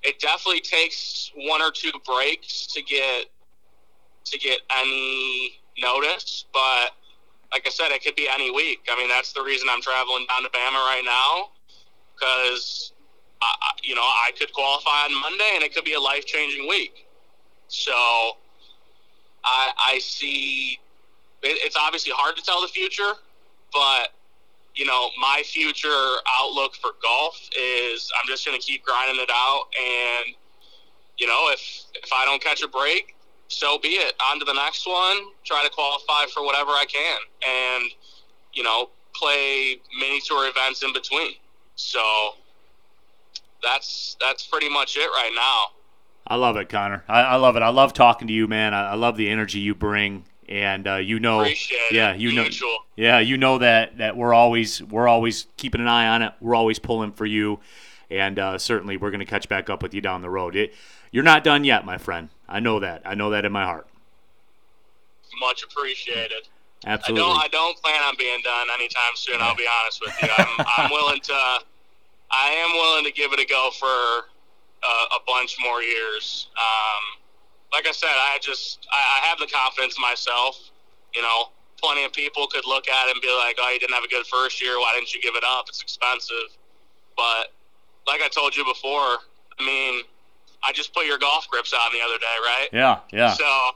it 0.03 0.19
definitely 0.19 0.61
takes 0.61 1.31
one 1.35 1.61
or 1.61 1.71
two 1.71 1.91
breaks 2.05 2.67
to 2.67 2.81
get 2.81 3.25
to 4.25 4.39
get 4.39 4.59
any 4.77 5.59
notice, 5.77 6.45
but 6.53 6.91
like 7.53 7.67
I 7.67 7.69
said, 7.69 7.91
it 7.91 8.03
could 8.03 8.15
be 8.15 8.27
any 8.27 8.49
week. 8.49 8.81
I 8.91 8.97
mean, 8.97 9.07
that's 9.07 9.31
the 9.31 9.43
reason 9.43 9.69
I'm 9.69 9.81
traveling 9.81 10.25
down 10.27 10.41
to 10.41 10.49
Bama 10.49 10.81
right 10.89 11.03
now 11.05 11.51
because, 12.15 12.93
you 13.83 13.93
know, 13.93 14.01
I 14.01 14.31
could 14.37 14.51
qualify 14.53 15.05
on 15.05 15.21
Monday 15.21 15.51
and 15.53 15.63
it 15.63 15.73
could 15.73 15.85
be 15.85 15.93
a 15.93 15.99
life 15.99 16.25
changing 16.25 16.67
week. 16.67 17.05
So 17.67 17.93
I, 19.43 19.71
I 19.93 19.99
see 19.99 20.79
it, 21.43 21.59
it's 21.63 21.75
obviously 21.79 22.11
hard 22.15 22.35
to 22.37 22.41
tell 22.41 22.61
the 22.61 22.67
future, 22.67 23.13
but, 23.71 24.09
you 24.73 24.85
know, 24.85 25.09
my 25.21 25.43
future 25.45 26.17
outlook 26.39 26.73
for 26.75 26.91
golf 27.03 27.39
is 27.59 28.11
I'm 28.19 28.27
just 28.27 28.45
going 28.45 28.59
to 28.59 28.65
keep 28.65 28.83
grinding 28.83 29.21
it 29.21 29.29
out. 29.31 29.65
And, 29.77 30.35
you 31.19 31.27
know, 31.27 31.51
if, 31.51 31.61
if 31.93 32.11
I 32.11 32.25
don't 32.25 32.41
catch 32.41 32.63
a 32.63 32.67
break, 32.67 33.15
so 33.53 33.77
be 33.79 33.89
it. 33.89 34.13
On 34.31 34.39
to 34.39 34.45
the 34.45 34.53
next 34.53 34.87
one. 34.87 35.17
Try 35.43 35.63
to 35.63 35.69
qualify 35.69 36.25
for 36.33 36.43
whatever 36.43 36.71
I 36.71 36.85
can, 36.87 37.17
and 37.47 37.91
you 38.53 38.63
know, 38.63 38.89
play 39.13 39.79
mini 39.99 40.19
tour 40.21 40.49
events 40.49 40.83
in 40.83 40.93
between. 40.93 41.33
So 41.75 42.01
that's 43.63 44.17
that's 44.19 44.45
pretty 44.45 44.69
much 44.69 44.97
it 44.97 45.09
right 45.09 45.31
now. 45.35 45.77
I 46.25 46.35
love 46.35 46.55
it, 46.57 46.69
Connor. 46.69 47.03
I, 47.07 47.21
I 47.21 47.35
love 47.35 47.55
it. 47.55 47.61
I 47.61 47.69
love 47.69 47.93
talking 47.93 48.27
to 48.27 48.33
you, 48.33 48.47
man. 48.47 48.73
I, 48.73 48.91
I 48.91 48.95
love 48.95 49.17
the 49.17 49.29
energy 49.29 49.59
you 49.59 49.75
bring, 49.75 50.23
and 50.47 50.87
uh, 50.87 50.95
you 50.95 51.19
know, 51.19 51.41
Appreciate 51.41 51.91
yeah, 51.91 52.13
you 52.13 52.31
know, 52.31 52.43
Mutual. 52.43 52.77
yeah, 52.95 53.19
you 53.19 53.37
know 53.37 53.57
that 53.57 53.97
that 53.97 54.15
we're 54.15 54.33
always 54.33 54.81
we're 54.83 55.07
always 55.07 55.47
keeping 55.57 55.81
an 55.81 55.87
eye 55.87 56.07
on 56.07 56.21
it. 56.21 56.33
We're 56.39 56.55
always 56.55 56.79
pulling 56.79 57.11
for 57.11 57.25
you, 57.25 57.59
and 58.09 58.39
uh, 58.39 58.57
certainly 58.57 58.97
we're 58.97 59.11
going 59.11 59.19
to 59.19 59.25
catch 59.25 59.49
back 59.49 59.69
up 59.69 59.83
with 59.83 59.93
you 59.93 60.01
down 60.01 60.21
the 60.21 60.29
road. 60.29 60.55
It, 60.55 60.73
you're 61.11 61.23
not 61.23 61.43
done 61.43 61.63
yet, 61.63 61.85
my 61.85 61.97
friend. 61.97 62.29
I 62.47 62.59
know 62.59 62.79
that. 62.79 63.01
I 63.05 63.15
know 63.15 63.29
that 63.31 63.45
in 63.45 63.51
my 63.51 63.63
heart. 63.63 63.87
Much 65.39 65.63
appreciated. 65.63 66.47
Absolutely. 66.85 67.23
I 67.23 67.27
don't. 67.27 67.43
I 67.43 67.47
don't 67.47 67.81
plan 67.81 68.01
on 68.03 68.15
being 68.17 68.39
done 68.43 68.67
anytime 68.75 69.15
soon. 69.15 69.37
I'll 69.39 69.55
be 69.55 69.67
honest 69.81 70.01
with 70.01 70.13
you. 70.21 70.29
I'm, 70.37 70.65
I'm 70.77 70.91
willing 70.91 71.21
to. 71.21 71.33
I 72.31 72.49
am 72.49 72.73
willing 72.73 73.05
to 73.05 73.11
give 73.11 73.31
it 73.33 73.39
a 73.39 73.45
go 73.45 73.69
for 73.79 73.85
uh, 74.83 75.17
a 75.17 75.19
bunch 75.25 75.55
more 75.63 75.81
years. 75.81 76.47
Um, 76.57 77.21
like 77.71 77.87
I 77.87 77.91
said, 77.91 78.09
I 78.11 78.37
just 78.41 78.87
I, 78.91 79.21
I 79.21 79.27
have 79.27 79.39
the 79.39 79.47
confidence 79.47 79.97
myself. 79.99 80.69
You 81.15 81.21
know, 81.21 81.49
plenty 81.81 82.03
of 82.03 82.11
people 82.11 82.47
could 82.47 82.65
look 82.67 82.87
at 82.87 83.07
it 83.07 83.15
and 83.15 83.21
be 83.21 83.29
like, 83.29 83.57
"Oh, 83.59 83.69
you 83.71 83.79
didn't 83.79 83.95
have 83.95 84.03
a 84.03 84.09
good 84.09 84.25
first 84.27 84.61
year. 84.61 84.77
Why 84.77 84.93
didn't 84.95 85.13
you 85.13 85.21
give 85.21 85.35
it 85.35 85.43
up? 85.43 85.65
It's 85.69 85.81
expensive." 85.81 86.51
But 87.15 87.53
like 88.07 88.21
I 88.21 88.27
told 88.27 88.55
you 88.55 88.65
before, 88.65 89.23
I 89.59 89.65
mean, 89.65 90.03
I 90.65 90.71
just 90.71 90.93
put 90.93 91.05
your 91.05 91.17
golf 91.17 91.47
grips 91.49 91.73
on 91.73 91.91
the 91.93 91.99
other 92.01 92.17
day, 92.17 92.25
right? 92.43 92.67
Yeah, 92.71 92.99
yeah. 93.11 93.33
So, 93.33 93.71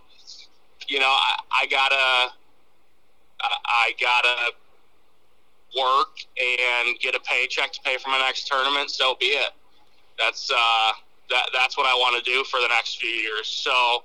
you 0.87 0.99
know, 0.99 1.09
I, 1.09 1.39
I 1.63 1.67
gotta, 1.67 2.33
I, 3.41 3.57
I 3.65 3.93
gotta 3.99 4.53
work 5.77 6.17
and 6.41 6.97
get 6.99 7.13
a 7.15 7.19
paycheck 7.19 7.73
to 7.73 7.81
pay 7.81 7.97
for 7.97 8.09
my 8.09 8.19
next 8.19 8.47
tournament. 8.47 8.89
So 8.89 9.15
be 9.19 9.27
it. 9.27 9.51
That's 10.17 10.49
uh, 10.49 10.91
that 11.29 11.49
that's 11.53 11.77
what 11.77 11.85
I 11.85 11.93
want 11.93 12.23
to 12.23 12.31
do 12.31 12.43
for 12.45 12.59
the 12.59 12.67
next 12.69 12.99
few 12.99 13.09
years. 13.09 13.47
So, 13.47 14.03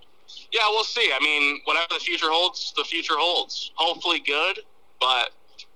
yeah, 0.53 0.63
we'll 0.69 0.85
see. 0.85 1.11
I 1.15 1.21
mean, 1.21 1.61
whatever 1.65 1.87
the 1.95 2.01
future 2.01 2.31
holds, 2.31 2.73
the 2.77 2.85
future 2.85 3.15
holds. 3.17 3.73
Hopefully, 3.77 4.21
good, 4.21 4.61
but 5.01 5.31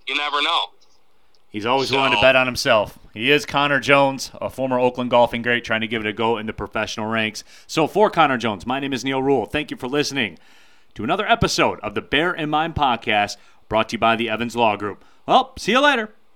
you 0.07 0.17
never 0.17 0.43
know. 0.43 0.71
He's 1.57 1.65
always 1.65 1.91
willing 1.91 2.13
to 2.13 2.21
bet 2.21 2.37
on 2.37 2.45
himself. 2.45 2.99
He 3.15 3.31
is 3.31 3.47
Connor 3.47 3.81
Jones, 3.81 4.31
a 4.43 4.51
former 4.51 4.79
Oakland 4.79 5.09
golfing 5.09 5.41
great, 5.41 5.65
trying 5.65 5.81
to 5.81 5.87
give 5.87 6.05
it 6.05 6.07
a 6.07 6.13
go 6.13 6.37
in 6.37 6.45
the 6.45 6.53
professional 6.53 7.07
ranks. 7.07 7.45
So, 7.67 7.87
for 7.87 8.11
Connor 8.11 8.37
Jones, 8.37 8.67
my 8.67 8.79
name 8.79 8.93
is 8.93 9.07
Neal 9.07 9.23
Ruhl. 9.23 9.47
Thank 9.47 9.71
you 9.71 9.79
for 9.79 9.89
listening 9.89 10.39
to 10.97 11.03
another 11.03 11.27
episode 11.27 11.81
of 11.81 11.95
the 11.95 12.03
Bear 12.03 12.35
in 12.35 12.51
Mind 12.51 12.75
podcast 12.75 13.39
brought 13.71 13.89
to 13.89 13.95
you 13.95 13.99
by 13.99 14.17
the 14.17 14.29
Evans 14.29 14.55
Law 14.55 14.77
Group. 14.77 15.03
Well, 15.25 15.55
see 15.57 15.73
you 15.73 15.81
later. 15.81 16.11